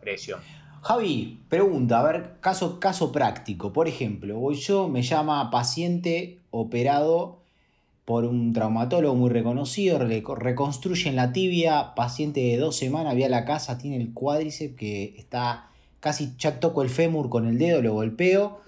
presión. 0.00 0.40
Javi, 0.84 1.38
pregunta, 1.48 2.00
a 2.00 2.02
ver, 2.02 2.40
caso, 2.40 2.80
caso 2.80 3.12
práctico. 3.12 3.72
Por 3.72 3.86
ejemplo, 3.86 4.36
voy 4.36 4.56
yo, 4.56 4.88
me 4.88 5.02
llama 5.02 5.48
paciente 5.52 6.40
operado 6.50 7.38
por 8.04 8.24
un 8.24 8.52
traumatólogo 8.52 9.14
muy 9.14 9.30
reconocido, 9.30 10.00
reconstruyen 10.00 11.14
la 11.14 11.32
tibia, 11.32 11.94
paciente 11.94 12.40
de 12.40 12.56
dos 12.56 12.74
semanas, 12.74 13.14
vi 13.14 13.22
a 13.22 13.28
la 13.28 13.44
casa, 13.44 13.78
tiene 13.78 13.96
el 13.96 14.12
cuádriceps 14.12 14.74
que 14.74 15.14
está 15.16 15.70
casi, 16.00 16.32
ya 16.36 16.58
toco 16.58 16.82
el 16.82 16.90
fémur 16.90 17.28
con 17.28 17.46
el 17.46 17.58
dedo, 17.58 17.80
lo 17.80 17.94
golpeo. 17.94 18.62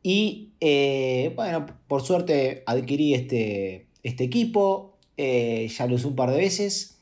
Y 0.00 0.50
eh, 0.60 1.32
bueno, 1.34 1.66
por 1.88 2.02
suerte 2.02 2.62
adquirí 2.66 3.14
este, 3.14 3.88
este 4.04 4.22
equipo, 4.22 4.94
eh, 5.16 5.68
ya 5.76 5.88
lo 5.88 5.96
usé 5.96 6.06
un 6.06 6.14
par 6.14 6.30
de 6.30 6.36
veces. 6.36 6.98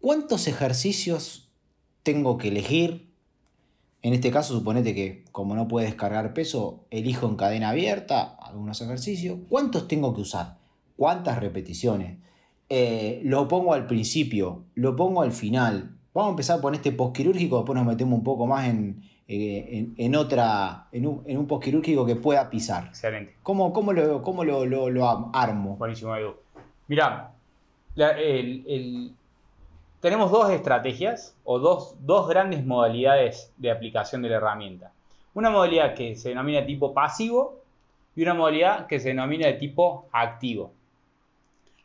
¿Cuántos 0.00 0.46
ejercicios 0.46 1.45
tengo 2.06 2.38
que 2.38 2.48
elegir? 2.48 3.08
En 4.00 4.14
este 4.14 4.30
caso, 4.30 4.54
suponete 4.54 4.94
que 4.94 5.24
como 5.32 5.56
no 5.56 5.66
puedes 5.66 5.96
cargar 5.96 6.34
peso, 6.34 6.84
elijo 6.90 7.26
en 7.26 7.34
cadena 7.34 7.70
abierta 7.70 8.36
algunos 8.40 8.80
ejercicios. 8.80 9.40
¿Cuántos 9.48 9.88
tengo 9.88 10.14
que 10.14 10.20
usar? 10.20 10.58
¿Cuántas 10.96 11.40
repeticiones? 11.40 12.18
Eh, 12.68 13.20
lo 13.24 13.48
pongo 13.48 13.74
al 13.74 13.88
principio, 13.88 14.62
lo 14.76 14.94
pongo 14.94 15.22
al 15.22 15.32
final. 15.32 15.96
Vamos 16.14 16.28
a 16.28 16.30
empezar 16.30 16.60
con 16.60 16.76
este 16.76 16.92
postquirúrgico, 16.92 17.56
después 17.56 17.76
nos 17.76 17.84
metemos 17.84 18.16
un 18.16 18.24
poco 18.24 18.46
más 18.46 18.68
en, 18.68 19.02
eh, 19.26 19.88
en, 19.96 20.14
otra, 20.14 20.86
en 20.92 21.08
un, 21.08 21.24
en 21.26 21.38
un 21.38 21.48
postquirúrgico 21.48 22.06
que 22.06 22.14
pueda 22.14 22.48
pisar. 22.48 22.86
Excelente. 22.86 23.34
¿Cómo, 23.42 23.72
cómo, 23.72 23.92
lo, 23.92 24.22
cómo 24.22 24.44
lo, 24.44 24.64
lo, 24.64 25.30
armo? 25.34 25.76
Buenísimo, 25.76 26.14
Edu. 26.14 26.36
Mira, 26.86 27.32
tenemos 30.06 30.30
dos 30.30 30.50
estrategias 30.50 31.36
o 31.42 31.58
dos, 31.58 31.96
dos 31.98 32.28
grandes 32.28 32.64
modalidades 32.64 33.52
de 33.56 33.72
aplicación 33.72 34.22
de 34.22 34.28
la 34.28 34.36
herramienta. 34.36 34.92
Una 35.34 35.50
modalidad 35.50 35.94
que 35.94 36.14
se 36.14 36.28
denomina 36.28 36.64
tipo 36.64 36.94
pasivo 36.94 37.58
y 38.14 38.22
una 38.22 38.32
modalidad 38.32 38.86
que 38.86 39.00
se 39.00 39.08
denomina 39.08 39.48
de 39.48 39.54
tipo 39.54 40.06
activo. 40.12 40.70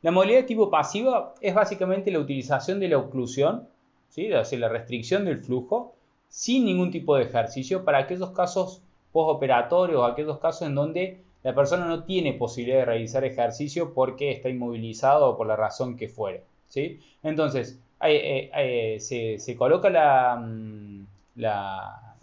La 0.03 0.11
modalidad 0.11 0.41
de 0.41 0.45
tipo 0.45 0.69
pasivo 0.69 1.33
es 1.41 1.55
básicamente 1.55 2.11
la 2.11 2.19
utilización 2.19 2.79
de 2.79 2.89
la 2.89 2.99
oclusión, 2.99 3.67
¿sí? 4.09 4.27
la 4.27 4.69
restricción 4.69 5.25
del 5.25 5.39
flujo, 5.39 5.95
sin 6.29 6.65
ningún 6.65 6.91
tipo 6.91 7.15
de 7.15 7.23
ejercicio 7.23 7.83
para 7.83 7.97
aquellos 7.97 8.29
casos 8.33 8.83
postoperatorios 9.11 9.99
o 9.99 10.05
aquellos 10.05 10.37
casos 10.37 10.67
en 10.67 10.75
donde 10.75 11.23
la 11.41 11.55
persona 11.55 11.87
no 11.87 12.03
tiene 12.03 12.33
posibilidad 12.33 12.81
de 12.81 12.85
realizar 12.85 13.25
ejercicio 13.25 13.95
porque 13.95 14.29
está 14.29 14.47
inmovilizado 14.47 15.27
o 15.27 15.37
por 15.37 15.47
la 15.47 15.55
razón 15.55 15.97
que 15.97 16.07
fuere. 16.07 16.43
¿sí? 16.67 16.99
Entonces, 17.23 17.79
eh, 18.03 18.49
eh, 18.55 19.37
se, 19.39 19.55
coloca 19.55 19.89
la, 19.89 20.35
mm, 20.35 21.05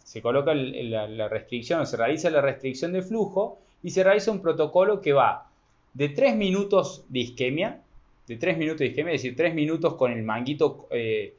se 0.02 0.22
coloca 0.22 0.54
la, 0.54 1.28
restricción 1.28 1.80
o 1.80 1.86
se 1.86 1.96
realiza 1.96 2.30
la 2.30 2.40
restricción 2.40 2.92
de 2.92 3.02
flujo 3.02 3.58
y 3.82 3.90
se 3.90 4.02
realiza 4.02 4.32
un 4.32 4.40
protocolo 4.40 5.00
que 5.00 5.12
va 5.12 5.48
de 5.94 6.08
3 6.08 6.36
minutos 6.36 7.04
de 7.08 7.20
isquemia, 7.20 7.80
de 8.26 8.36
3 8.36 8.58
minutos 8.58 8.80
de 8.80 8.86
isquemia, 8.86 9.14
es 9.14 9.22
decir, 9.22 9.36
3 9.36 9.54
minutos 9.54 9.94
con 9.94 10.12
el 10.12 10.22
manguito 10.22 10.88
eh, 10.90 11.34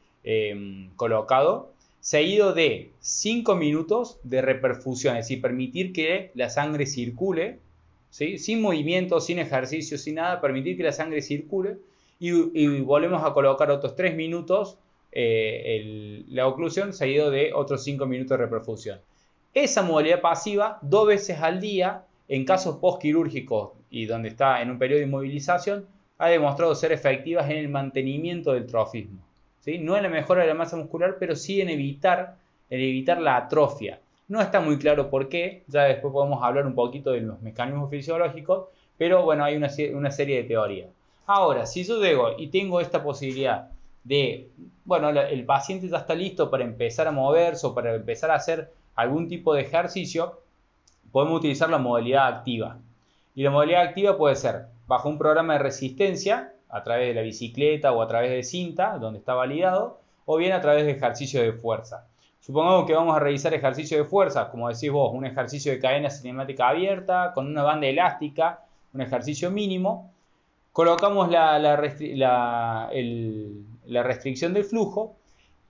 colocado, 0.95 1.71
seguido 1.99 2.53
de 2.53 2.91
5 3.01 3.55
minutos 3.55 4.19
de 4.23 4.41
reperfusión, 4.41 5.17
es 5.17 5.25
decir, 5.25 5.41
permitir 5.41 5.91
que 5.91 6.31
la 6.33 6.49
sangre 6.49 6.85
circule, 6.85 7.59
¿sí? 8.09 8.37
sin 8.37 8.61
movimiento, 8.61 9.19
sin 9.19 9.39
ejercicio, 9.39 9.97
sin 9.97 10.15
nada, 10.15 10.39
permitir 10.39 10.77
que 10.77 10.83
la 10.83 10.93
sangre 10.93 11.21
circule 11.21 11.77
y, 12.19 12.81
volvemos 12.81 13.23
a 13.23 13.33
colocar 13.33 13.71
otros 13.71 13.95
3 13.95 14.15
minutos 14.15 14.77
eh, 15.11 16.23
la 16.27 16.47
oclusión 16.47 16.93
seguido 16.93 17.31
de 17.31 17.51
otros 17.53 17.83
5 17.83 18.05
minutos 18.05 18.37
de 18.37 18.45
reperfusión. 18.45 18.99
Esa 19.53 19.81
modalidad 19.81 20.21
pasiva, 20.21 20.77
dos 20.81 21.07
veces 21.07 21.39
al 21.39 21.59
día, 21.59 22.03
en 22.27 22.45
casos 22.45 22.77
postquirúrgicos 22.77 23.71
y 23.89 24.05
donde 24.05 24.29
está 24.29 24.61
en 24.61 24.69
un 24.69 24.77
periodo 24.77 24.99
de 24.99 25.07
inmovilización, 25.07 25.87
ha 26.19 26.27
demostrado 26.27 26.75
ser 26.75 26.91
efectivas 26.91 27.49
en 27.49 27.57
el 27.57 27.69
mantenimiento 27.69 28.53
del 28.53 28.67
trofismo. 28.67 29.21
No 29.79 29.95
en 29.95 30.03
la 30.03 30.09
mejora 30.09 30.41
de 30.41 30.47
la 30.47 30.53
masa 30.53 30.77
muscular, 30.77 31.17
pero 31.19 31.35
sí 31.35 31.61
en 31.61 31.69
evitar, 31.69 32.37
en 32.69 32.79
evitar 32.79 33.21
la 33.21 33.37
atrofia. 33.37 33.99
No 34.27 34.41
está 34.41 34.59
muy 34.59 34.77
claro 34.77 35.09
por 35.09 35.29
qué, 35.29 35.63
ya 35.67 35.83
después 35.83 36.11
podemos 36.11 36.43
hablar 36.43 36.65
un 36.65 36.75
poquito 36.75 37.11
de 37.11 37.21
los 37.21 37.41
mecanismos 37.41 37.89
fisiológicos, 37.89 38.67
pero 38.97 39.23
bueno, 39.23 39.43
hay 39.43 39.55
una, 39.55 39.69
serie 40.11 40.37
de 40.37 40.43
teorías. 40.43 40.89
Ahora, 41.31 41.67
si 41.67 41.83
yo 41.83 42.01
llego 42.01 42.31
y 42.39 42.47
tengo 42.47 42.81
esta 42.81 43.03
posibilidad 43.03 43.69
de, 44.03 44.49
bueno, 44.83 45.09
el 45.09 45.45
paciente 45.45 45.87
ya 45.87 45.97
está 45.97 46.15
listo 46.15 46.49
para 46.49 46.63
empezar 46.63 47.07
a 47.07 47.11
moverse 47.11 47.67
o 47.67 47.75
para 47.75 47.93
empezar 47.93 48.31
a 48.31 48.33
hacer 48.33 48.73
algún 48.95 49.27
tipo 49.27 49.53
de 49.53 49.61
ejercicio, 49.61 50.39
podemos 51.11 51.37
utilizar 51.37 51.69
la 51.69 51.77
modalidad 51.77 52.27
activa. 52.29 52.79
Y 53.35 53.43
la 53.43 53.51
modalidad 53.51 53.83
activa 53.83 54.17
puede 54.17 54.35
ser 54.37 54.69
bajo 54.87 55.07
un 55.07 55.19
programa 55.19 55.53
de 55.53 55.59
resistencia, 55.59 56.51
a 56.67 56.81
través 56.81 57.09
de 57.09 57.13
la 57.13 57.21
bicicleta 57.21 57.91
o 57.91 58.01
a 58.01 58.07
través 58.07 58.31
de 58.31 58.41
cinta, 58.41 58.97
donde 58.97 59.19
está 59.19 59.35
validado, 59.35 59.99
o 60.25 60.35
bien 60.35 60.53
a 60.53 60.61
través 60.61 60.85
de 60.85 60.93
ejercicio 60.93 61.43
de 61.43 61.53
fuerza. 61.53 62.07
Supongamos 62.39 62.87
que 62.87 62.95
vamos 62.95 63.15
a 63.15 63.19
realizar 63.19 63.53
ejercicio 63.53 63.99
de 63.99 64.05
fuerza, 64.05 64.49
como 64.49 64.67
decís 64.67 64.89
vos, 64.89 65.13
un 65.13 65.27
ejercicio 65.27 65.71
de 65.73 65.79
cadena 65.79 66.09
cinemática 66.09 66.69
abierta, 66.69 67.33
con 67.35 67.45
una 67.45 67.61
banda 67.61 67.85
elástica, 67.85 68.61
un 68.95 69.01
ejercicio 69.01 69.51
mínimo. 69.51 70.11
Colocamos 70.73 71.29
la, 71.29 71.59
la, 71.59 72.89
restricción 74.03 74.53
del 74.53 74.63
flujo 74.63 75.15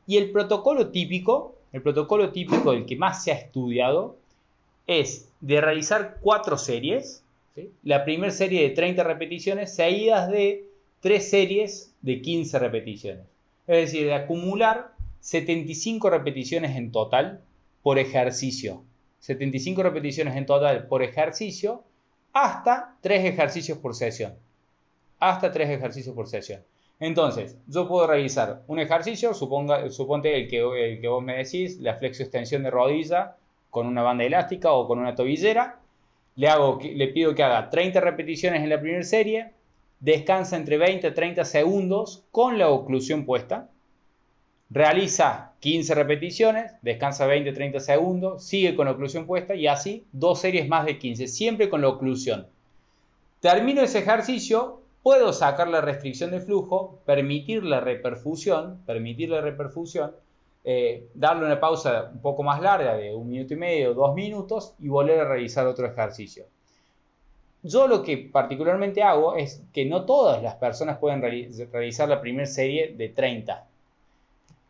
Y 0.05 0.17
el 0.17 0.31
protocolo 0.31 0.89
típico, 0.89 1.55
el 1.71 1.81
protocolo 1.81 2.31
típico 2.31 2.73
del 2.73 2.85
que 2.85 2.95
más 2.95 3.23
se 3.23 3.31
ha 3.31 3.35
estudiado, 3.35 4.17
es 4.87 5.29
de 5.39 5.61
realizar 5.61 6.17
cuatro 6.21 6.57
series. 6.57 7.23
La 7.83 8.03
primera 8.05 8.31
serie 8.31 8.63
de 8.63 8.69
30 8.69 9.03
repeticiones 9.03 9.75
seguidas 9.75 10.29
de 10.29 10.65
tres 11.01 11.29
series 11.29 11.93
de 12.01 12.21
15 12.21 12.59
repeticiones. 12.59 13.25
Es 13.67 13.91
decir, 13.91 14.05
de 14.05 14.13
acumular 14.13 14.93
75 15.21 16.09
repeticiones 16.09 16.75
en 16.75 16.91
total 16.91 17.41
por 17.83 17.99
ejercicio. 17.99 18.83
75 19.19 19.83
repeticiones 19.83 20.35
en 20.35 20.45
total 20.45 20.87
por 20.87 21.03
ejercicio 21.03 21.83
hasta 22.33 22.95
3 23.01 23.25
ejercicios 23.25 23.77
por 23.77 23.95
sesión. 23.95 24.33
Hasta 25.19 25.51
3 25.51 25.69
ejercicios 25.69 26.15
por 26.15 26.27
sesión. 26.27 26.61
Entonces, 26.99 27.57
yo 27.67 27.87
puedo 27.87 28.07
realizar 28.07 28.63
un 28.67 28.79
ejercicio, 28.79 29.33
suponga, 29.33 29.89
suponte 29.89 30.35
el 30.35 30.47
que, 30.49 30.59
el 30.59 30.99
que 30.99 31.07
vos 31.07 31.23
me 31.23 31.37
decís, 31.37 31.79
la 31.79 31.95
flexo-extensión 31.95 32.63
de 32.63 32.71
rodilla 32.71 33.37
con 33.69 33.87
una 33.87 34.01
banda 34.01 34.25
elástica 34.25 34.71
o 34.71 34.87
con 34.87 34.99
una 34.99 35.15
tobillera. 35.15 35.79
Le, 36.35 36.47
hago, 36.49 36.79
le 36.81 37.07
pido 37.09 37.35
que 37.35 37.43
haga 37.43 37.69
30 37.69 38.01
repeticiones 38.01 38.63
en 38.63 38.69
la 38.69 38.79
primera 38.79 39.03
serie, 39.03 39.51
descansa 39.99 40.57
entre 40.57 40.77
20 40.77 41.07
y 41.07 41.11
30 41.11 41.45
segundos 41.45 42.23
con 42.31 42.57
la 42.57 42.69
oclusión 42.69 43.25
puesta, 43.25 43.69
realiza 44.69 45.53
15 45.59 45.95
repeticiones, 45.95 46.71
descansa 46.81 47.27
20-30 47.27 47.79
segundos, 47.79 48.43
sigue 48.43 48.75
con 48.75 48.85
la 48.85 48.91
oclusión 48.91 49.25
puesta 49.25 49.55
y 49.55 49.67
así 49.67 50.05
dos 50.11 50.39
series 50.39 50.67
más 50.67 50.85
de 50.85 50.97
15, 50.97 51.27
siempre 51.27 51.69
con 51.69 51.81
la 51.81 51.89
oclusión. 51.89 52.47
Termino 53.41 53.81
ese 53.81 53.99
ejercicio, 53.99 54.81
puedo 55.03 55.33
sacar 55.33 55.67
la 55.67 55.81
restricción 55.81 56.31
de 56.31 56.41
flujo, 56.41 56.99
permitir 57.05 57.63
la 57.63 57.79
reperfusión, 57.79 58.79
permitir 58.85 59.29
la 59.29 59.41
reperfusión, 59.41 60.11
eh, 60.63 61.07
darle 61.13 61.45
una 61.45 61.59
pausa 61.59 62.09
un 62.13 62.21
poco 62.21 62.43
más 62.43 62.61
larga 62.61 62.95
de 62.95 63.15
un 63.15 63.29
minuto 63.29 63.53
y 63.53 63.57
medio, 63.57 63.93
dos 63.93 64.13
minutos 64.13 64.73
y 64.79 64.89
volver 64.89 65.19
a 65.19 65.25
realizar 65.25 65.65
otro 65.65 65.87
ejercicio. 65.87 66.45
Yo 67.63 67.87
lo 67.87 68.03
que 68.03 68.17
particularmente 68.17 69.03
hago 69.03 69.35
es 69.35 69.61
que 69.73 69.85
no 69.85 70.05
todas 70.05 70.41
las 70.41 70.55
personas 70.55 70.97
pueden 70.97 71.21
realizar 71.21 72.07
la 72.07 72.21
primera 72.21 72.45
serie 72.45 72.93
de 72.95 73.09
30. 73.09 73.65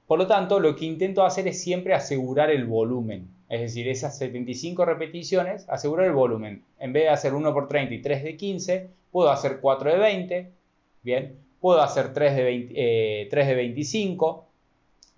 Por 0.07 0.17
lo 0.17 0.25
tanto, 0.25 0.59
lo 0.59 0.75
que 0.75 0.85
intento 0.85 1.23
hacer 1.23 1.47
es 1.47 1.61
siempre 1.61 1.93
asegurar 1.93 2.49
el 2.49 2.65
volumen. 2.65 3.27
Es 3.49 3.61
decir, 3.61 3.87
esas 3.87 4.15
75 4.19 4.85
repeticiones, 4.85 5.67
asegurar 5.69 6.05
el 6.05 6.13
volumen. 6.13 6.63
En 6.79 6.93
vez 6.93 7.03
de 7.03 7.09
hacer 7.09 7.33
1 7.33 7.51
por 7.51 7.67
30 7.67 7.95
y 7.95 8.01
3 8.01 8.23
de 8.23 8.37
15, 8.37 8.89
puedo 9.11 9.31
hacer 9.31 9.59
4 9.59 9.91
de 9.91 9.97
20. 9.97 10.51
Bien, 11.01 11.35
puedo 11.59 11.81
hacer 11.81 12.13
3 12.13 12.35
de, 12.35 13.27
3 13.29 13.45
eh, 13.45 13.49
de 13.49 13.55
25. 13.55 14.45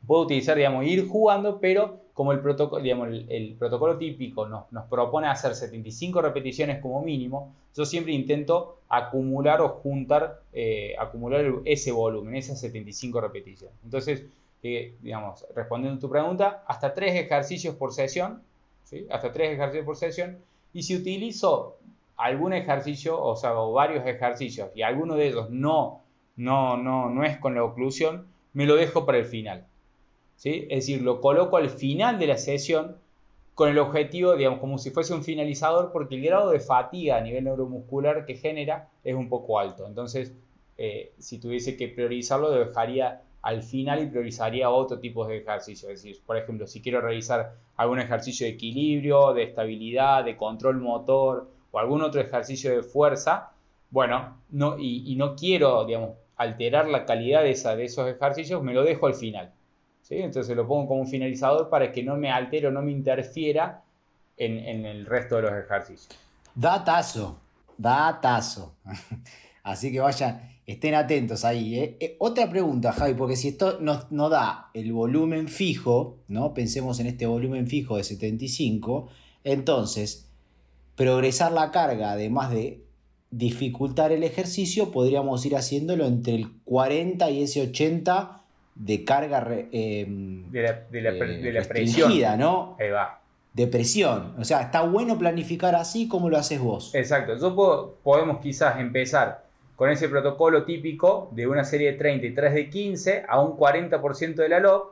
Puedo 0.08 0.22
utilizar, 0.24 0.56
digamos, 0.56 0.86
ir 0.86 1.08
jugando, 1.08 1.60
pero 1.60 2.00
como 2.14 2.32
el 2.32 2.40
protocolo, 2.40 2.82
digamos, 2.82 3.10
el, 3.10 3.56
protocolo 3.60 3.98
típico 3.98 4.48
nos, 4.48 4.66
propone 4.90 5.28
hacer 5.28 5.54
75 5.54 6.22
repeticiones 6.22 6.80
como 6.80 7.02
mínimo, 7.02 7.54
yo 7.76 7.86
siempre 7.86 8.14
intento 8.14 8.78
acumular 8.90 9.62
o 9.62 9.70
juntar, 9.70 10.42
eh, 10.54 10.96
acumular 11.00 11.44
ese 11.66 11.92
volumen, 11.92 12.36
esas 12.36 12.60
75 12.62 13.22
repeticiones. 13.22 13.76
Entonces, 13.84 14.26
digamos, 14.62 15.46
respondiendo 15.56 15.98
a 15.98 16.02
tu 16.02 16.10
pregunta, 16.10 16.64
hasta 16.68 16.94
tres 16.94 17.16
ejercicios 17.16 17.76
por 17.76 17.94
sesión, 17.94 18.44
¿sí? 18.84 19.08
hasta 19.10 19.32
tres 19.32 19.54
ejercicios 19.54 19.86
por 19.86 19.98
sesión, 19.98 20.38
y 20.74 20.84
si 20.84 20.96
utilizo 20.96 21.78
algún 22.16 22.54
ejercicio, 22.54 23.22
o 23.22 23.36
sea, 23.36 23.58
o 23.60 23.74
varios 23.74 24.06
ejercicios, 24.06 24.70
y 24.76 24.84
alguno 24.84 25.16
de 25.16 25.28
ellos 25.28 25.50
no, 25.50 26.02
no, 26.36 26.78
no, 26.78 27.10
no 27.10 27.24
es 27.24 27.38
con 27.38 27.56
la 27.56 27.64
oclusión, 27.64 28.28
me 28.54 28.66
lo 28.66 28.76
dejo 28.76 29.06
para 29.06 29.18
el 29.18 29.26
final. 29.26 29.66
Es 30.44 30.70
decir, 30.70 31.02
lo 31.02 31.22
coloco 31.22 31.58
al 31.58 31.70
final 31.70 32.18
de 32.18 32.28
la 32.28 32.38
sesión 32.38 32.98
con 33.54 33.70
el 33.70 33.78
objetivo, 33.78 34.36
digamos, 34.36 34.60
como 34.60 34.80
si 34.80 34.90
fuese 34.90 35.14
un 35.14 35.24
finalizador, 35.24 35.92
porque 35.92 36.16
el 36.16 36.24
grado 36.24 36.50
de 36.50 36.60
fatiga 36.60 37.18
a 37.18 37.22
nivel 37.22 37.44
neuromuscular 37.44 38.26
que 38.26 38.36
genera 38.36 38.90
es 39.04 39.16
un 39.16 39.30
poco 39.30 39.60
alto. 39.60 39.86
Entonces, 39.86 40.34
eh, 40.78 41.14
si 41.20 41.38
tuviese 41.38 41.78
que 41.78 41.88
priorizarlo, 41.88 42.50
lo 42.50 42.66
dejaría 42.66 43.22
al 43.42 43.64
final 43.64 44.04
y 44.04 44.08
priorizaría 44.08 44.70
otro 44.70 45.00
tipo 45.00 45.26
de 45.26 45.38
ejercicio. 45.38 45.90
Es 45.90 46.04
decir, 46.04 46.22
por 46.26 46.38
ejemplo, 46.38 46.68
si 46.68 46.82
quiero 46.82 47.02
realizar 47.02 47.54
algún 47.76 48.00
ejercicio 48.00 48.46
de 48.46 48.54
equilibrio, 48.54 49.34
de 49.34 49.44
estabilidad, 49.44 50.24
de 50.24 50.38
control 50.38 50.80
motor 50.80 51.50
o 51.72 51.80
algún 51.80 52.02
otro 52.02 52.22
ejercicio 52.22 52.72
de 52.72 52.84
fuerza, 52.84 53.52
bueno, 53.90 54.38
no, 54.52 54.78
y, 54.80 55.16
no 55.16 55.36
quiero, 55.36 55.86
digamos, 55.86 56.12
alterar 56.38 56.88
la 56.88 57.06
calidad 57.06 57.44
de, 57.44 57.52
esa, 57.52 57.76
de 57.76 57.86
esos 57.86 58.08
ejercicios, 58.08 58.64
me 58.64 58.74
lo 58.74 58.84
dejo 58.84 59.08
al 59.08 59.16
final. 59.16 59.52
Entonces 60.10 60.56
lo 60.56 60.68
pongo 60.68 60.88
como 60.88 61.02
un 61.02 61.08
finalizador 61.08 61.70
para 61.70 61.92
que 61.92 62.04
no 62.04 62.18
me 62.18 62.30
altere 62.30 62.68
o 62.68 62.72
no 62.72 62.82
me 62.82 62.92
interfiera 62.92 63.82
en, 64.38 64.86
el 64.86 65.06
resto 65.06 65.38
de 65.38 65.42
los 65.44 65.54
ejercicios. 65.54 66.10
Datazo, 66.54 67.38
datazo. 67.78 68.74
Así 69.64 69.92
que 69.92 70.00
vayan, 70.00 70.42
estén 70.66 70.96
atentos 70.96 71.46
ahí. 71.46 71.80
¿eh? 71.80 71.98
Eh, 72.00 72.16
otra 72.20 72.50
pregunta, 72.50 72.92
Javi, 72.92 73.14
porque 73.14 73.36
si 73.36 73.50
esto 73.50 73.80
nos, 73.80 74.12
no 74.12 74.30
da 74.30 74.70
el 74.74 74.92
volumen 74.94 75.48
fijo, 75.48 76.18
¿no? 76.28 76.54
Pensemos 76.54 77.00
en 77.00 77.08
este 77.08 77.26
volumen 77.26 77.68
fijo 77.68 77.98
de 77.98 78.04
75, 78.04 79.10
entonces 79.44 80.28
progresar 80.96 81.52
la 81.52 81.72
carga, 81.72 82.12
además 82.12 82.52
de 82.52 82.82
dificultar 83.32 84.12
el 84.12 84.24
ejercicio, 84.24 84.92
podríamos 84.92 85.46
ir 85.46 85.56
haciéndolo 85.56 86.06
entre 86.06 86.36
el 86.36 86.52
40 86.66 87.30
y 87.32 87.44
ese 87.44 87.62
80 87.62 88.42
de 88.76 89.04
carga 89.04 89.48
em, 89.72 90.52
de 90.52 90.62
la, 90.62 90.74
de 90.92 91.02
la, 91.02 91.62
eh, 91.62 91.66
presión. 91.66 92.40
¿no? 92.40 92.76
Ahí 92.80 92.90
va. 92.90 93.22
De 93.54 93.68
presión. 93.68 94.36
O 94.38 94.44
sea, 94.44 94.62
está 94.62 94.82
bueno 94.82 95.18
planificar 95.18 95.76
así 95.76 96.08
como 96.08 96.30
lo 96.30 96.38
haces 96.38 96.60
vos. 96.60 96.94
Exacto. 96.94 97.38
Yo 97.38 97.56
puedo, 97.56 97.96
podemos 98.04 98.40
quizás 98.40 98.80
empezar 98.80 99.44
con 99.82 99.90
ese 99.90 100.10
protocolo 100.10 100.64
típico 100.64 101.32
de 101.32 101.48
una 101.48 101.64
serie 101.64 101.94
de 101.94 101.98
30 101.98 102.28
y 102.28 102.36
3 102.36 102.54
de 102.54 102.70
15 102.70 103.26
a 103.28 103.42
un 103.42 103.58
40% 103.58 104.36
de 104.36 104.48
la 104.48 104.60
LOB 104.60 104.92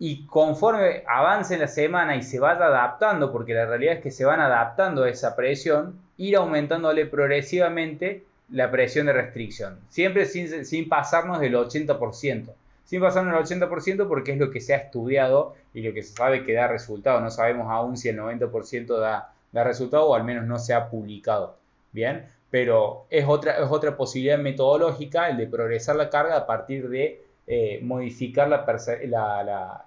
y 0.00 0.26
conforme 0.26 1.04
avance 1.06 1.56
la 1.56 1.68
semana 1.68 2.16
y 2.16 2.24
se 2.24 2.40
vaya 2.40 2.64
adaptando, 2.64 3.30
porque 3.30 3.54
la 3.54 3.66
realidad 3.66 3.94
es 3.94 4.00
que 4.00 4.10
se 4.10 4.24
van 4.24 4.40
adaptando 4.40 5.04
a 5.04 5.08
esa 5.08 5.36
presión, 5.36 5.94
ir 6.16 6.34
aumentándole 6.34 7.06
progresivamente 7.06 8.24
la 8.50 8.72
presión 8.72 9.06
de 9.06 9.12
restricción, 9.12 9.78
siempre 9.90 10.26
sin, 10.26 10.64
sin 10.64 10.88
pasarnos 10.88 11.38
del 11.38 11.54
80% 11.54 12.50
sin 12.86 13.00
pasar 13.00 13.22
en 13.24 13.32
el 13.32 13.36
80% 13.36 14.08
porque 14.08 14.32
es 14.32 14.38
lo 14.38 14.50
que 14.50 14.60
se 14.60 14.74
ha 14.74 14.78
estudiado 14.78 15.54
y 15.72 15.82
lo 15.82 15.94
que 15.94 16.02
se 16.02 16.14
sabe 16.14 16.44
que 16.44 16.54
da 16.54 16.66
resultado. 16.66 17.20
No 17.20 17.30
sabemos 17.30 17.70
aún 17.70 17.96
si 17.96 18.08
el 18.08 18.18
90% 18.18 18.98
da, 18.98 19.32
da 19.52 19.62
resultado 19.62 20.08
o 20.08 20.16
al 20.16 20.24
menos 20.24 20.46
no 20.46 20.58
se 20.58 20.74
ha 20.74 20.90
publicado. 20.90 21.54
Bien, 21.92 22.26
pero 22.50 23.06
es 23.10 23.24
otra, 23.26 23.62
es 23.62 23.70
otra 23.70 23.96
posibilidad 23.96 24.38
metodológica 24.38 25.28
el 25.28 25.36
de 25.36 25.46
progresar 25.46 25.96
la 25.96 26.10
carga 26.10 26.36
a 26.36 26.46
partir 26.46 26.88
de 26.88 27.22
eh, 27.46 27.80
modificar 27.82 28.48
la, 28.48 28.64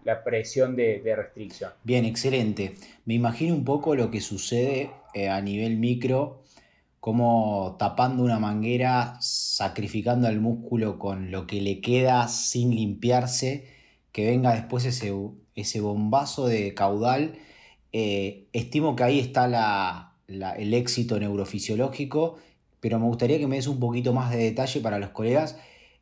la, 0.04 0.24
presión 0.24 0.76
de, 0.76 1.02
restricción. 1.16 1.72
Bien, 1.84 2.04
excelente. 2.04 2.76
Me 3.06 3.14
imagino 3.14 3.54
un 3.54 3.64
poco 3.64 3.96
lo 3.96 4.12
que 4.12 4.20
sucede 4.20 4.92
eh, 5.14 5.30
a 5.30 5.40
nivel 5.40 5.78
micro 5.78 6.44
como 7.00 7.76
tapando 7.80 8.24
una 8.24 8.40
manguera, 8.40 9.18
sacrificando 9.20 10.28
al 10.28 10.40
músculo 10.40 11.00
con 11.00 11.32
lo 11.32 11.48
que 11.48 11.62
le 11.62 11.82
queda 11.82 12.30
sin 12.30 12.72
limpiarse, 12.72 13.68
que 14.14 14.26
venga 14.26 14.54
después 14.54 14.86
ese, 14.86 15.14
ese 15.56 15.82
bombazo 15.82 16.48
de 16.48 16.74
caudal. 16.74 17.36
Eh, 17.92 18.48
estimo 18.54 18.96
que 18.96 19.04
ahí 19.04 19.20
está 19.20 20.14
el 20.28 20.74
éxito 20.74 21.20
neurofisiológico, 21.20 22.38
pero 22.84 23.00
me 23.00 23.06
gustaría 23.06 23.40
que 23.40 23.48
me 23.48 23.56
des 23.56 23.68
un 23.68 23.80
poquito 23.80 24.12
más 24.12 24.30
de 24.30 24.38
detalle 24.38 24.82
para 24.82 25.00
los 25.00 25.12
colegas, 25.12 25.58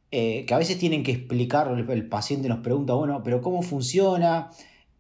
eh, 0.09 0.45
que 0.47 0.53
a 0.55 0.57
veces 0.57 0.79
tienen 0.79 1.03
que 1.03 1.11
explicar, 1.11 1.69
el, 1.69 2.09
paciente 2.09 2.49
nos 2.49 2.59
pregunta, 2.59 2.93
bueno, 2.93 3.21
pero 3.23 3.39
¿cómo 3.39 3.61
funciona? 3.61 4.49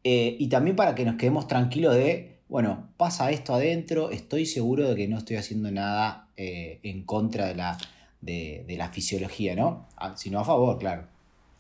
Eh, 0.03 0.37
y 0.37 0.47
también 0.47 0.75
para 0.75 0.93
que 0.93 1.05
nos 1.05 1.15
quedemos 1.15 1.47
tranquilos 1.47 1.95
de 1.95 2.37
bueno, 2.51 2.89
pasa 2.97 3.31
esto 3.31 3.55
adentro, 3.55 4.11
estoy 4.11 4.45
seguro 4.45 4.89
de 4.89 4.95
que 4.97 5.07
no 5.07 5.17
estoy 5.17 5.37
haciendo 5.37 5.71
nada 5.71 6.27
eh, 6.35 6.79
en 6.83 7.03
contra 7.03 7.47
de 7.47 7.55
la, 7.55 7.77
de, 8.19 8.65
la 8.77 8.89
fisiología, 8.89 9.55
¿no? 9.55 9.87
Ah, 9.95 10.17
sino 10.17 10.37
a 10.41 10.43
favor, 10.43 10.77
claro. 10.77 11.05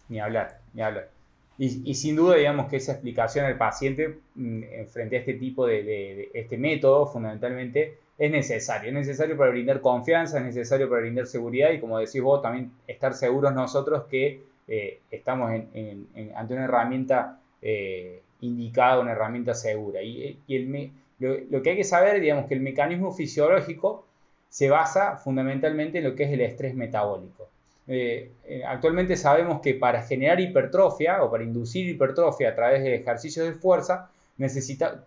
Ni 0.09 0.19
hablar, 0.19 0.59
ni 0.73 0.81
hablar. 0.81 1.09
Y, 1.57 1.93
sin 1.95 2.17
duda, 2.17 2.35
digamos 2.35 2.67
que 2.67 2.75
esa 2.75 2.91
explicación 2.91 3.45
al 3.45 3.57
paciente 3.57 4.19
mm, 4.35 4.63
frente 4.91 5.15
a 5.15 5.19
este 5.19 5.35
tipo 5.35 5.65
de, 5.65 6.29
este 6.33 6.57
método, 6.57 7.07
fundamentalmente, 7.07 7.97
es 8.21 8.31
necesario. 8.31 8.89
Es 8.89 8.93
necesario 8.93 9.35
para 9.35 9.49
brindar 9.49 9.81
confianza, 9.81 10.37
es 10.37 10.45
necesario 10.45 10.87
para 10.87 11.01
brindar 11.01 11.25
seguridad 11.25 11.71
y, 11.71 11.79
como 11.79 11.97
decís 11.97 12.21
vos, 12.21 12.39
también 12.39 12.71
estar 12.85 13.15
seguros 13.15 13.51
nosotros 13.51 14.03
que 14.11 14.43
eh, 14.67 14.99
estamos 15.09 15.49
ante 15.49 16.53
una 16.53 16.65
herramienta 16.65 17.39
eh, 17.63 18.21
indicada, 18.41 18.99
una 18.99 19.13
herramienta 19.13 19.55
segura. 19.55 20.03
Y, 20.03 20.37
el, 20.49 20.91
lo, 21.17 21.63
que 21.63 21.71
hay 21.71 21.77
que 21.77 21.83
saber, 21.83 22.21
digamos, 22.21 22.45
que 22.45 22.53
el 22.53 22.61
mecanismo 22.61 23.11
fisiológico 23.11 24.05
se 24.49 24.69
basa 24.69 25.17
fundamentalmente 25.17 25.97
en 25.97 26.03
lo 26.03 26.13
que 26.15 26.25
es 26.25 26.31
el 26.31 26.41
estrés 26.41 26.75
metabólico. 26.75 27.49
eh, 27.87 28.29
eh, 28.45 28.63
actualmente 28.63 29.17
sabemos 29.17 29.61
que 29.61 29.73
para 29.73 30.03
generar 30.03 30.39
hipertrofia 30.39 31.23
o 31.23 31.31
para 31.31 31.43
inducir 31.43 31.89
hipertrofia 31.89 32.49
a 32.49 32.55
través 32.55 32.83
de 32.83 32.93
ejercicios 32.95 33.47
de 33.47 33.53
fuerza, 33.53 34.11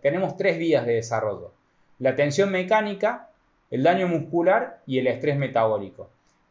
tenemos 0.01 0.35
tres 0.35 0.57
vías 0.57 0.85
de 0.85 0.95
desarrollo. 0.95 1.54
La 1.99 2.15
tensión 2.15 2.51
mecánica, 2.51 3.29
el 3.71 3.83
daño 3.83 4.07
muscular 4.07 4.79
y 4.85 4.99
el 4.99 5.07
estrés 5.07 5.37
metabólico. 5.37 6.09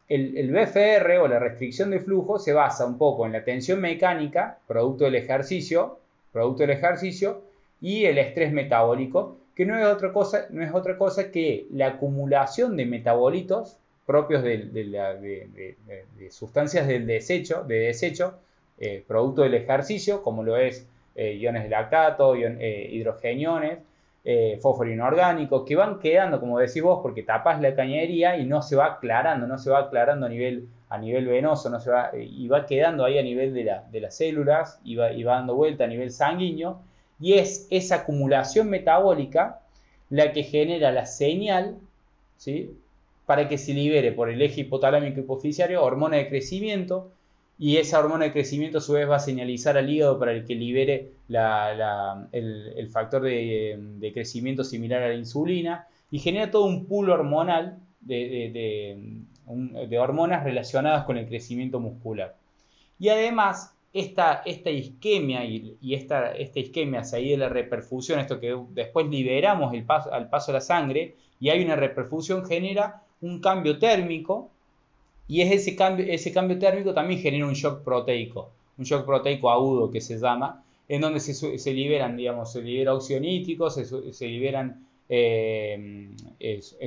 El, 0.08 0.52
BFR 0.52 1.18
o 1.18 1.28
la 1.28 1.38
restricción 1.38 1.90
de 1.90 2.00
flujo 2.00 2.38
se 2.38 2.52
basa 2.52 2.86
un 2.86 2.98
poco 2.98 3.24
en 3.26 3.32
la 3.32 3.44
tensión 3.44 3.80
mecánica, 3.80 4.58
producto 4.66 5.04
del 5.04 5.14
ejercicio, 5.14 5.98
producto 6.32 6.62
del 6.62 6.70
ejercicio, 6.70 7.42
y 7.80 8.04
el 8.04 8.18
estrés 8.18 8.52
metabólico, 8.52 9.38
que 9.54 9.64
no 9.64 9.78
es 9.78 9.86
otra 9.86 10.12
cosa, 10.12 10.46
no 10.50 10.62
es 10.62 10.74
otra 10.74 10.98
cosa 10.98 11.30
que 11.30 11.66
la 11.70 11.88
acumulación 11.88 12.76
de 12.76 12.86
metabolitos 12.86 13.78
propios 14.06 14.42
de, 14.42 15.76
sustancias 16.30 16.86
del 16.86 17.06
desecho, 17.06 17.64
de 17.64 17.76
desecho 17.76 18.34
eh, 18.78 19.02
producto 19.06 19.42
del 19.42 19.54
ejercicio, 19.54 20.22
como 20.22 20.42
lo 20.42 20.56
es 20.56 20.86
eh, 21.14 21.34
iones 21.34 21.62
de 21.62 21.68
lactato, 21.70 22.34
eh, 22.34 22.88
hidrogeniones, 22.90 23.78
fósforo 24.60 24.90
inorgánico, 24.90 25.64
que 25.64 25.76
van 25.76 25.98
quedando, 25.98 26.40
como 26.40 26.58
decís 26.58 26.82
vos, 26.82 27.00
porque 27.02 27.22
tapas 27.22 27.60
la 27.60 27.74
cañería 27.74 28.38
y 28.38 28.46
no 28.46 28.62
se 28.62 28.74
va 28.74 28.86
aclarando, 28.86 29.46
no 29.46 29.58
se 29.58 29.70
va 29.70 29.80
aclarando 29.80 30.24
a 30.24 30.28
nivel, 30.30 30.68
a 30.88 30.96
nivel 30.96 31.26
venoso, 31.26 31.68
no 31.68 31.78
se 31.78 31.90
va, 31.90 32.10
y 32.16 32.48
va 32.48 32.64
quedando 32.64 33.04
ahí 33.04 33.18
a 33.18 33.22
nivel 33.22 33.52
de, 33.52 34.00
las 34.00 34.16
células 34.16 34.80
y 34.82 34.96
va, 34.96 35.12
y 35.12 35.22
va 35.24 35.34
dando 35.34 35.54
vuelta 35.54 35.84
a 35.84 35.88
nivel 35.88 36.10
sanguíneo, 36.10 36.80
y 37.20 37.34
es 37.34 37.66
esa 37.70 37.96
acumulación 37.96 38.70
metabólica 38.70 39.60
la 40.10 40.32
que 40.32 40.42
genera 40.42 40.90
la 40.90 41.06
señal 41.06 41.76
¿sí? 42.36 42.76
para 43.26 43.48
que 43.48 43.58
se 43.58 43.72
libere 43.72 44.12
por 44.12 44.30
el 44.30 44.40
eje 44.42 44.62
hipotalámico 44.62 45.20
hipoficiario 45.20 45.82
hormona 45.82 46.16
de 46.16 46.28
crecimiento 46.28 47.10
y 47.58 47.76
esa 47.76 48.00
hormona 48.00 48.24
de 48.24 48.32
crecimiento 48.32 48.78
a 48.78 48.80
su 48.80 48.94
vez 48.94 49.08
va 49.08 49.16
a 49.16 49.20
señalizar 49.20 49.76
al 49.76 49.88
hígado 49.88 50.18
para 50.18 50.32
el 50.32 50.44
que 50.44 50.54
libere 50.54 51.12
el, 51.28 52.88
factor 52.90 53.22
de, 53.22 54.10
crecimiento 54.12 54.64
similar 54.64 55.02
a 55.02 55.08
la 55.08 55.14
insulina 55.14 55.86
y 56.10 56.18
genera 56.18 56.50
todo 56.50 56.64
un 56.64 56.86
pool 56.86 57.10
hormonal 57.10 57.78
de, 58.00 59.22
hormonas 59.98 60.42
relacionadas 60.42 61.04
con 61.04 61.16
el 61.16 61.26
crecimiento 61.28 61.78
muscular. 61.78 62.36
Y 62.98 63.08
además, 63.08 63.72
esta, 63.92 64.42
esta 64.44 64.70
isquemia 64.70 65.44
y, 65.44 65.94
esta, 65.94 66.32
esta 66.32 66.58
isquemia 66.58 67.04
se 67.04 67.20
de 67.20 67.36
la 67.36 67.48
reperfusión, 67.48 68.18
esto 68.18 68.40
que 68.40 68.58
después 68.70 69.06
liberamos 69.06 69.72
el 69.74 69.84
paso, 69.84 70.12
al 70.12 70.28
paso 70.28 70.50
de 70.50 70.58
la 70.58 70.60
sangre 70.60 71.14
y 71.38 71.50
hay 71.50 71.64
una 71.64 71.76
reperfusión, 71.76 72.44
genera 72.44 73.02
un 73.20 73.40
cambio 73.40 73.78
térmico 73.78 74.50
y 75.26 75.40
es 75.40 75.52
ese 75.52 75.76
cambio, 75.76 76.06
ese 76.08 76.32
cambio 76.32 76.58
térmico 76.58 76.92
también 76.92 77.20
genera 77.20 77.46
un 77.46 77.54
shock 77.54 77.82
proteico, 77.82 78.50
un 78.78 78.84
shock 78.84 79.06
proteico 79.06 79.50
agudo 79.50 79.90
que 79.90 80.00
se 80.00 80.18
llama, 80.18 80.62
en 80.88 81.00
donde 81.00 81.20
se, 81.20 81.72
liberan, 81.72 82.16
digamos, 82.16 82.52
se 82.52 82.60
libera 82.60 82.92
nítrico, 83.20 83.70
se, 83.70 84.28
liberan 84.28 84.86
eh, 85.08 86.10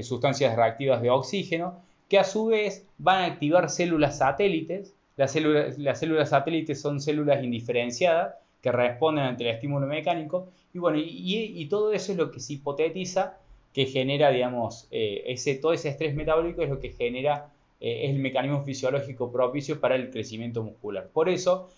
sustancias 0.03 0.55
reactivas 0.55 1.01
de 1.01 1.09
oxígeno, 1.09 1.81
que 2.07 2.19
a 2.19 2.23
su 2.23 2.45
vez 2.45 2.85
van 2.97 3.23
a 3.23 3.25
activar 3.25 3.69
células 3.69 4.19
satélites. 4.19 4.93
Las 5.15 5.31
células, 5.31 5.79
las 5.79 5.99
células 5.99 6.29
satélites 6.29 6.79
son 6.79 7.01
células 7.01 7.43
indiferenciadas 7.43 8.35
que 8.61 8.71
responden 8.71 9.25
ante 9.25 9.43
el 9.43 9.55
estímulo 9.55 9.87
mecánico. 9.87 10.47
Y 10.73 10.79
bueno, 10.79 10.99
y 11.03 11.65
todo 11.69 11.91
eso 11.91 12.11
es 12.11 12.17
lo 12.19 12.31
que 12.31 12.39
se 12.39 12.53
hipotetiza 12.53 13.37
que 13.77 13.85
genera, 13.85 14.31
digamos, 14.31 14.87
eh, 14.89 15.23
ese, 15.27 15.53
todo 15.53 15.71
ese 15.71 15.89
estrés 15.89 16.15
metabólico 16.15 16.63
es 16.63 16.69
lo 16.69 16.79
que 16.79 16.89
genera, 16.89 17.51
eh, 17.79 18.05
es 18.05 18.11
el 18.11 18.19
mecanismo 18.19 18.63
fisiológico 18.63 19.31
propicio 19.31 19.79
para 19.79 19.95
el 19.95 20.09
crecimiento 20.09 20.63
muscular. 20.63 21.09
Por 21.13 21.29
eso, 21.29 21.69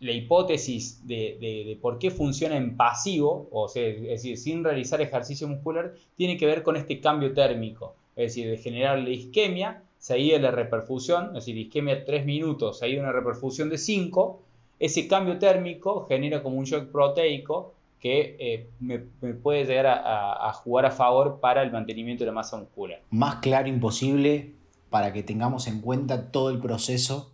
la 0.00 0.12
hipótesis 0.12 1.06
de, 1.06 1.78
por 1.80 1.98
qué 1.98 2.10
funciona 2.10 2.56
en 2.56 2.76
pasivo, 2.76 3.48
o 3.50 3.68
sea, 3.68 3.86
es 3.86 4.02
decir, 4.02 4.36
sin 4.36 4.62
realizar 4.62 5.00
ejercicio 5.00 5.48
muscular, 5.48 5.94
tiene 6.16 6.36
que 6.36 6.46
ver 6.46 6.62
con 6.62 6.76
este 6.76 7.00
cambio 7.00 7.32
térmico, 7.32 7.94
es 8.16 8.34
decir, 8.34 8.50
de 8.50 8.58
generar 8.58 8.98
la 8.98 9.10
isquemia, 9.10 9.82
seguida 9.98 10.38
la 10.38 10.50
reperfusión, 10.50 11.28
es 11.28 11.46
decir, 11.46 11.56
isquemia 11.56 12.04
3 12.04 12.26
minutos, 12.26 12.78
seguida 12.78 13.00
una 13.00 13.12
reperfusión 13.12 13.70
de 13.70 13.78
5, 13.78 14.40
ese 14.78 15.08
cambio 15.08 15.38
térmico 15.38 16.04
genera 16.06 16.42
como 16.42 16.58
un 16.58 16.64
shock 16.64 16.90
proteico 16.90 17.72
que 18.00 18.36
eh, 18.38 18.66
me, 18.80 18.98
puede 18.98 19.64
llegar 19.64 19.86
a, 19.86 20.52
jugar 20.52 20.84
a 20.84 20.90
favor 20.90 21.40
para 21.40 21.62
el 21.62 21.72
mantenimiento 21.72 22.22
de 22.22 22.26
la 22.26 22.34
masa 22.34 22.58
muscular. 22.58 23.00
Más 23.10 23.36
claro 23.36 23.66
imposible 23.66 24.52
para 24.94 25.12
que 25.12 25.24
tengamos 25.24 25.66
en 25.66 25.80
cuenta 25.80 26.30
todo 26.30 26.50
el 26.50 26.60
proceso, 26.60 27.32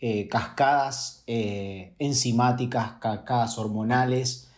eh, 0.00 0.26
cascadas 0.26 1.22
eh, 1.26 1.92
enzimáticas, 1.98 2.92
cascadas 2.98 3.58
hormonales, 3.58 4.48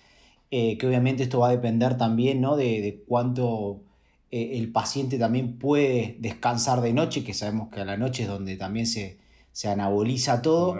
que 0.49 0.87
obviamente 0.87 1.25
esto 1.25 1.41
va 1.41 1.49
a 1.49 1.51
depender 1.51 1.99
también 1.99 2.41
¿no? 2.41 2.57
de, 2.57 3.03
cuánto 3.09 3.81
el 4.31 4.71
paciente 4.71 5.19
también 5.19 5.59
puede 5.59 6.15
descansar 6.21 6.83
de 6.83 6.93
noche, 6.93 7.25
que 7.25 7.35
sabemos 7.35 7.69
que 7.71 7.81
a 7.81 7.85
la 7.85 7.97
noche 7.97 8.23
es 8.23 8.29
donde 8.29 8.57
también 8.57 8.87
se, 8.87 9.19
se 9.51 9.69
anaboliza 9.69 10.41
todo. 10.41 10.79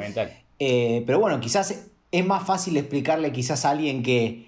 pero 0.57 1.19
bueno, 1.19 1.41
quizás 1.41 1.89
es 2.13 2.27
más 2.27 2.47
fácil 2.47 2.77
explicarle 2.77 3.33
quizás 3.33 3.65
a 3.65 3.71
alguien 3.71 4.05
que, 4.05 4.47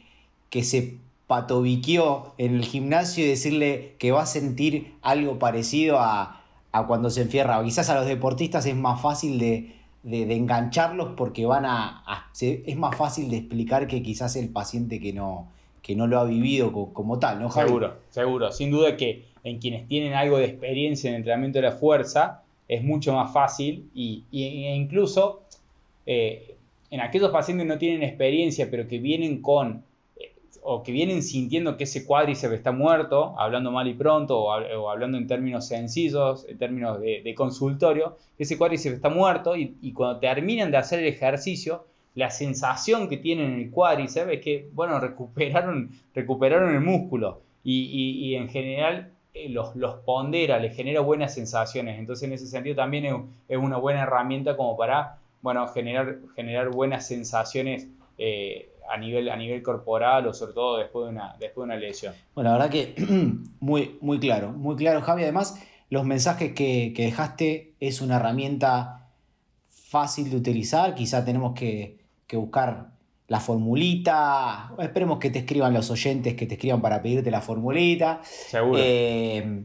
que 0.50 0.62
se 0.62 0.98
patobiqueó 1.26 2.34
en 2.38 2.54
el 2.54 2.64
gimnasio 2.64 3.24
y 3.24 3.28
decirle 3.28 3.96
que 3.98 4.12
va 4.12 4.22
a 4.22 4.26
sentir 4.26 4.94
algo 5.02 5.40
parecido 5.40 5.98
a, 5.98 6.37
cuando 6.86 7.10
se 7.10 7.22
enfierra. 7.22 7.60
O 7.60 7.64
quizás 7.64 7.88
a 7.90 7.94
los 7.94 8.06
deportistas 8.06 8.66
es 8.66 8.76
más 8.76 9.00
fácil 9.00 9.38
de, 9.38 9.74
engancharlos 10.04 11.14
porque 11.16 11.46
van 11.46 11.64
a, 11.66 12.30
Es 12.40 12.76
más 12.76 12.96
fácil 12.96 13.30
de 13.30 13.38
explicar 13.38 13.86
que 13.86 14.02
quizás 14.02 14.36
el 14.36 14.48
paciente 14.48 15.00
que 15.00 15.12
no, 15.12 15.48
que 15.82 15.96
no 15.96 16.06
lo 16.06 16.18
ha 16.20 16.24
vivido 16.24 16.72
como, 16.92 17.18
tal, 17.18 17.40
¿no, 17.40 17.50
Seguro, 17.50 17.96
seguro. 18.10 18.52
Sin 18.52 18.70
duda 18.70 18.96
que 18.96 19.24
en 19.44 19.58
quienes 19.58 19.86
tienen 19.88 20.14
algo 20.14 20.38
de 20.38 20.46
experiencia 20.46 21.10
en 21.10 21.16
entrenamiento 21.16 21.58
de 21.58 21.62
la 21.62 21.72
fuerza 21.72 22.42
es 22.68 22.84
mucho 22.84 23.14
más 23.14 23.32
fácil 23.32 23.88
y, 23.94 24.24
e 24.32 24.74
incluso 24.76 25.42
eh, 26.06 26.54
en 26.90 27.00
aquellos 27.00 27.30
pacientes 27.30 27.66
que 27.66 27.72
no 27.72 27.78
tienen 27.78 28.02
experiencia 28.02 28.68
pero 28.70 28.86
que 28.86 28.98
vienen 28.98 29.40
con 29.40 29.82
o 30.70 30.82
que 30.82 30.92
vienen 30.92 31.22
sintiendo 31.22 31.78
que 31.78 31.84
ese 31.84 32.04
cuádriceps 32.04 32.52
está 32.52 32.72
muerto, 32.72 33.34
hablando 33.38 33.70
mal 33.70 33.88
y 33.88 33.94
pronto, 33.94 34.38
o, 34.38 34.90
hablando 34.90 35.16
en 35.16 35.26
términos 35.26 35.66
sencillos, 35.66 36.44
en 36.46 36.58
términos 36.58 37.00
de, 37.00 37.34
consultorio, 37.34 38.18
que 38.36 38.42
ese 38.42 38.58
cuádriceps 38.58 38.96
está 38.96 39.08
muerto 39.08 39.56
y, 39.56 39.92
cuando 39.94 40.20
terminan 40.20 40.70
de 40.70 40.76
hacer 40.76 40.98
el 40.98 41.06
ejercicio, 41.06 41.86
la 42.14 42.28
sensación 42.30 43.08
que 43.08 43.16
tienen 43.16 43.54
en 43.54 43.60
el 43.60 43.70
cuádriceps 43.70 44.30
es 44.30 44.40
que, 44.42 44.68
bueno, 44.74 45.00
recuperaron, 45.08 45.90
recuperaron 46.14 46.74
el 46.74 46.82
músculo 46.82 47.40
y, 47.64 48.34
en 48.34 48.50
general 48.50 49.10
eh, 49.32 49.48
los, 49.48 49.74
los, 49.74 49.94
pondera, 50.00 50.58
les 50.58 50.76
genera 50.76 51.00
buenas 51.00 51.32
sensaciones. 51.32 51.98
Entonces, 51.98 52.24
en 52.24 52.34
ese 52.34 52.46
sentido 52.46 52.76
también 52.76 53.06
es, 53.48 53.56
una 53.56 53.78
buena 53.78 54.02
herramienta 54.02 54.54
como 54.54 54.76
para, 54.76 55.16
bueno, 55.40 55.66
generar, 55.68 56.18
generar 56.36 56.68
buenas 56.68 57.06
sensaciones. 57.06 57.88
Eh, 58.18 58.68
a 58.88 58.96
nivel, 58.96 59.28
a 59.28 59.36
nivel 59.36 59.62
corporal 59.62 60.26
o 60.26 60.34
sobre 60.34 60.52
todo 60.52 60.78
después 60.78 61.06
de 61.06 61.10
una, 61.10 61.36
después 61.38 61.66
de 61.66 61.74
una 61.74 61.76
lesión. 61.76 62.14
Bueno, 62.34 62.50
la 62.50 62.58
verdad 62.58 62.70
que 62.70 62.94
muy, 63.60 63.98
muy 64.00 64.18
claro, 64.18 64.52
muy 64.52 64.76
claro 64.76 65.02
Javi. 65.02 65.22
Además, 65.22 65.60
los 65.90 66.04
mensajes 66.04 66.52
que, 66.52 66.92
dejaste 66.96 67.74
es 67.80 68.00
una 68.00 68.16
herramienta 68.16 69.08
fácil 69.70 70.30
de 70.30 70.36
utilizar. 70.36 70.94
Quizá 70.94 71.24
tenemos 71.24 71.54
que, 71.54 71.98
buscar 72.32 72.90
la 73.26 73.40
formulita. 73.40 74.72
Esperemos 74.78 75.18
que 75.18 75.30
te 75.30 75.40
escriban 75.40 75.72
los 75.72 75.90
oyentes, 75.90 76.34
que 76.34 76.46
te 76.46 76.54
escriban 76.54 76.82
para 76.82 77.02
pedirte 77.02 77.30
la 77.30 77.40
formulita. 77.40 78.20
Seguro. 78.22 78.78
Eh, 78.82 79.64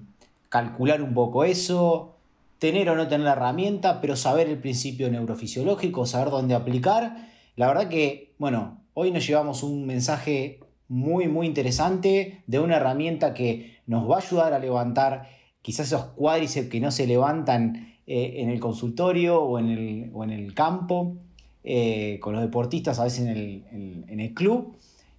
calcular 0.50 1.02
un 1.02 1.14
poco 1.14 1.43
eso. 1.43 2.16
Tener 2.60 2.89
o 2.89 2.95
no 2.95 3.10
tener 3.10 3.26
la 3.26 3.34
herramienta, 3.34 4.00
pero 4.00 4.16
saber 4.16 4.47
el 4.47 4.58
principio 4.60 5.12
neurofisiológico, 5.12 6.06
saber 6.06 6.30
dónde 6.30 6.56
aplicar. 6.56 7.18
La 7.58 7.68
verdad 7.68 7.89
que, 7.89 8.34
bueno, 8.38 8.83
Hoy 8.96 9.10
nos 9.10 9.26
llevamos 9.26 9.64
un 9.64 9.88
mensaje 9.88 10.60
muy, 10.88 11.28
muy 11.28 11.48
interesante 11.48 12.44
de 12.46 12.60
una 12.60 12.76
herramienta 12.76 13.34
que 13.34 13.80
nos 13.88 14.08
va 14.10 14.18
a 14.18 14.20
ayudar 14.20 14.54
a 14.54 14.60
levantar 14.60 15.30
quizás 15.64 15.88
esos 15.88 16.06
cuádriceps 16.16 16.70
que 16.70 16.80
no 16.80 16.91
se 16.91 17.08
levantan 17.08 17.96
eh, 18.06 18.36
en 18.38 18.52
el 18.52 18.60
consultorio 18.60 19.41
o 19.41 19.58
en 19.58 19.70
el, 19.70 20.12
en 20.14 20.30
el 20.30 20.54
campo, 20.54 21.16
eh, 21.64 22.20
con 22.22 22.34
los 22.34 22.44
deportistas 22.44 23.00
a 23.00 23.06
veces 23.06 23.26
en 23.26 24.20
el, 24.20 24.34
club. 24.36 24.78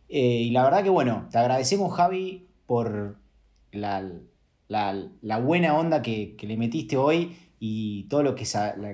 Eh, 0.08 0.42
y 0.42 0.50
la 0.50 0.62
verdad 0.62 0.84
que 0.84 0.90
bueno, 0.90 1.26
te 1.32 1.38
agradecemos 1.38 1.92
Javi 1.94 2.46
por 2.66 3.16
la, 3.72 4.04
buena 5.42 5.76
onda 5.76 6.00
que, 6.00 6.36
le 6.40 6.56
metiste 6.56 6.96
hoy 6.96 7.36
y 7.58 8.04
todo 8.04 8.22
lo 8.22 8.36
que, 8.36 8.46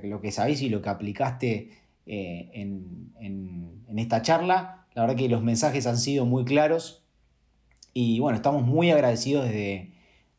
lo 0.04 0.22
que 0.22 0.32
sabéis 0.32 0.62
y 0.62 0.70
lo 0.70 0.80
que 0.80 0.88
aplicaste 0.88 1.79
en 2.06 3.10
en 3.90 3.98
esta 3.98 4.22
charla. 4.22 4.86
La 4.94 5.02
verdad 5.02 5.16
que 5.16 5.28
los 5.28 5.42
mensajes 5.42 5.86
han 5.86 5.98
sido 5.98 6.24
muy 6.24 6.44
claros 6.44 7.04
y 7.92 8.20
bueno, 8.20 8.36
estamos 8.36 8.62
muy 8.62 8.90
agradecidos 8.90 9.44
desde, 9.44 9.92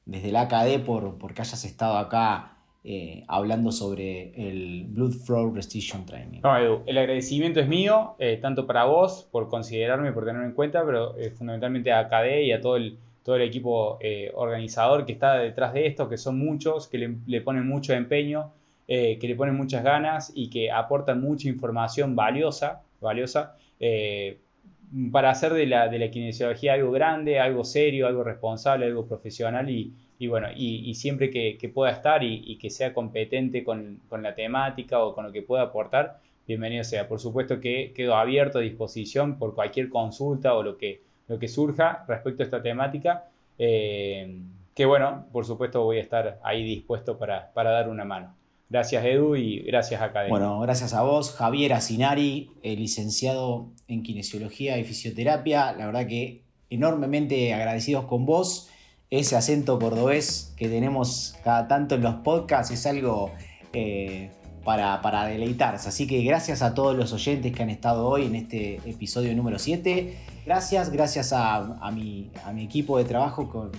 desde 0.05 0.31
la 0.31 0.41
AKD 0.41 0.83
por, 0.85 1.33
que 1.33 1.41
hayas 1.41 1.63
estado 1.65 1.97
acá 1.97 2.57
eh, 2.83 3.23
hablando 3.27 3.71
sobre 3.71 4.33
el 4.35 4.85
Blood 4.89 5.13
Flow 5.25 5.53
Restriction 5.53 6.05
Training. 6.05 6.41
El 6.85 6.97
agradecimiento 6.97 7.59
es 7.59 7.67
mío, 7.67 8.15
eh, 8.19 8.39
tanto 8.41 8.65
para 8.65 8.85
vos 8.85 9.27
por 9.31 9.49
considerarme, 9.49 10.11
por 10.11 10.25
tenerme 10.25 10.47
en 10.47 10.53
cuenta, 10.53 10.83
pero 10.85 11.17
eh, 11.17 11.31
fundamentalmente 11.31 11.91
a 11.91 12.07
KD 12.07 12.43
y 12.43 12.51
a 12.53 12.61
todo 12.61 12.77
el, 12.77 12.97
todo 13.23 13.35
el 13.35 13.43
equipo 13.43 13.99
organizador 14.33 15.05
que 15.05 15.11
está 15.11 15.35
detrás 15.35 15.73
de 15.73 15.87
esto, 15.87 16.09
que 16.09 16.17
son 16.17 16.39
muchos, 16.39 16.87
que 16.87 17.15
le, 17.25 17.41
ponen 17.41 17.67
mucho 17.67 17.93
empeño, 17.93 18.51
que 18.87 19.19
le 19.21 19.35
ponen 19.35 19.55
muchas 19.55 19.83
ganas 19.83 20.31
y 20.35 20.49
que 20.49 20.69
aportan 20.71 21.21
mucha 21.21 21.47
información 21.47 22.15
valiosa, 22.15 22.81
valiosa 22.99 23.55
para 25.11 25.29
hacer 25.29 25.53
de 25.53 25.65
la, 25.65 25.87
de 25.87 25.99
la 25.99 26.11
kinesiología 26.11 26.73
algo 26.73 26.91
grande, 26.91 27.39
algo 27.39 27.63
serio, 27.63 28.07
algo 28.07 28.23
responsable, 28.23 28.85
algo 28.85 29.05
profesional 29.05 29.69
y, 29.69 29.93
y 30.21 30.27
bueno, 30.27 30.49
y, 30.55 30.93
siempre 30.93 31.31
que, 31.31 31.71
pueda 31.73 31.91
estar 31.91 32.23
y, 32.23 32.55
que 32.57 32.69
sea 32.69 32.93
competente 32.93 33.63
con, 33.63 33.99
la 34.21 34.35
temática 34.35 35.03
o 35.03 35.15
con 35.15 35.25
lo 35.25 35.31
que 35.31 35.41
pueda 35.41 35.63
aportar, 35.63 36.19
bienvenido 36.45 36.83
sea. 36.83 37.07
Por 37.07 37.19
supuesto 37.19 37.59
que 37.59 37.91
quedo 37.95 38.13
abierto 38.13 38.59
a 38.59 38.61
disposición 38.61 39.39
por 39.39 39.55
cualquier 39.55 39.89
consulta 39.89 40.53
o 40.53 40.61
lo 40.61 40.77
que, 40.77 41.01
lo 41.27 41.39
que 41.39 41.47
surja 41.47 42.05
respecto 42.07 42.43
a 42.43 42.45
esta 42.45 42.61
temática. 42.61 43.29
Eh, 43.57 44.41
que 44.75 44.85
bueno, 44.85 45.25
por 45.31 45.43
supuesto 45.43 45.83
voy 45.83 45.97
a 45.97 46.01
estar 46.01 46.39
ahí 46.43 46.63
dispuesto 46.63 47.17
para, 47.17 47.49
dar 47.55 47.89
una 47.89 48.05
mano. 48.05 48.35
Gracias 48.71 49.03
Edu 49.03 49.35
y 49.35 49.59
gracias 49.63 50.01
Academia. 50.01 50.29
Bueno, 50.29 50.61
gracias 50.61 50.93
a 50.93 51.01
vos, 51.01 51.33
Javier 51.33 51.73
Asinari, 51.73 52.51
licenciado 52.63 53.69
en 53.89 54.01
Kinesiología 54.01 54.77
y 54.77 54.85
Fisioterapia. 54.85 55.73
La 55.73 55.87
verdad 55.87 56.07
que 56.07 56.45
enormemente 56.69 57.53
agradecidos 57.53 58.05
con 58.05 58.25
vos 58.25 58.69
ese 59.09 59.35
acento 59.35 59.77
cordobés 59.77 60.53
que 60.55 60.69
tenemos 60.69 61.35
cada 61.43 61.67
tanto 61.67 61.95
en 61.95 62.01
los 62.01 62.15
podcasts 62.15 62.71
es 62.71 62.85
algo 62.85 63.31
eh, 63.73 64.31
para, 64.63 65.25
deleitarse. 65.25 65.89
Así 65.89 66.07
que 66.07 66.23
gracias 66.23 66.61
a 66.61 66.73
todos 66.73 66.95
los 66.95 67.11
oyentes 67.11 67.51
que 67.51 67.61
han 67.61 67.69
estado 67.69 68.07
hoy 68.07 68.27
en 68.27 68.35
este 68.35 68.75
episodio 68.89 69.35
número 69.35 69.59
7. 69.59 70.17
Gracias, 70.45 70.91
gracias 70.91 71.33
a, 71.33 71.91
mi, 71.93 72.31
a 72.45 72.53
mi, 72.53 72.63
equipo 72.63 72.97
de 72.97 73.03
trabajo 73.03 73.69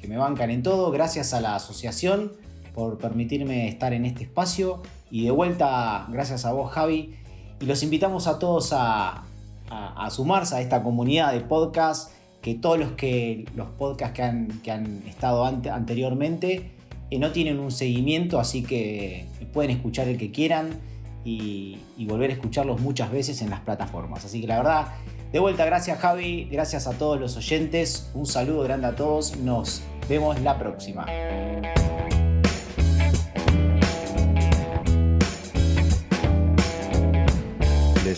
que, 0.00 0.06
me 0.06 0.16
bancan 0.16 0.50
en 0.50 0.62
todo. 0.62 0.92
Gracias 0.92 1.34
a 1.34 1.40
la 1.40 1.56
asociación 1.56 2.32
por 2.80 2.96
permitirme 2.96 3.68
estar 3.68 3.92
en 3.92 4.06
este 4.06 4.24
espacio. 4.24 4.80
Y 5.10 5.24
de 5.24 5.30
vuelta, 5.30 6.06
gracias 6.08 6.46
a 6.46 6.52
vos, 6.52 6.72
Javi. 6.72 7.14
Y 7.60 7.66
los 7.66 7.82
invitamos 7.82 8.26
a 8.26 8.38
todos 8.38 8.72
a, 8.72 9.24
a 9.68 10.10
sumarse 10.10 10.56
a 10.56 10.62
esta 10.62 10.82
comunidad 10.82 11.34
de 11.34 11.40
podcast 11.40 12.10
que 12.40 12.54
todos 12.54 12.78
los, 12.78 12.92
que, 12.92 13.44
los 13.54 13.68
podcasts 13.68 14.16
que 14.16 14.22
han, 14.22 14.60
que 14.62 14.70
han 14.70 15.02
estado 15.06 15.44
anteriormente 15.44 16.70
eh, 17.10 17.18
no 17.18 17.32
tienen 17.32 17.58
un 17.58 17.70
seguimiento, 17.70 18.40
así 18.40 18.62
que 18.62 19.26
pueden 19.52 19.72
escuchar 19.72 20.08
el 20.08 20.16
que 20.16 20.30
quieran 20.30 20.80
y, 21.22 21.80
y, 21.98 22.06
volver 22.06 22.30
a 22.30 22.32
escucharlos 22.32 22.80
muchas 22.80 23.12
veces 23.12 23.42
en 23.42 23.50
las 23.50 23.60
plataformas. 23.60 24.24
Así 24.24 24.40
que 24.40 24.46
la 24.46 24.56
verdad, 24.56 24.88
de 25.30 25.38
vuelta, 25.38 25.66
gracias 25.66 25.98
Javi, 25.98 26.48
gracias 26.50 26.86
a 26.86 26.92
todos 26.92 27.20
los 27.20 27.36
oyentes, 27.36 28.10
un 28.14 28.24
saludo 28.24 28.62
grande 28.62 28.86
a 28.86 28.96
todos, 28.96 29.36
nos 29.36 29.82
vemos 30.08 30.40
la 30.40 30.58
próxima. 30.58 31.04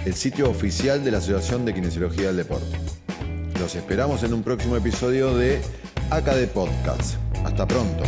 el 0.05 0.15
sitio 0.15 0.49
oficial 0.49 1.03
de 1.03 1.11
la 1.11 1.19
Asociación 1.19 1.65
de 1.65 1.75
Kinesiología 1.75 2.29
del 2.29 2.37
Deporte. 2.37 2.79
Los 3.59 3.75
esperamos 3.75 4.23
en 4.23 4.35
un 4.35 4.45
próximo 4.45 4.77
episodio 4.77 5.37
de 5.37 5.61
ACAD 6.11 6.47
Podcast. 6.51 7.17
Hasta 7.45 7.67
pronto. 7.67 8.05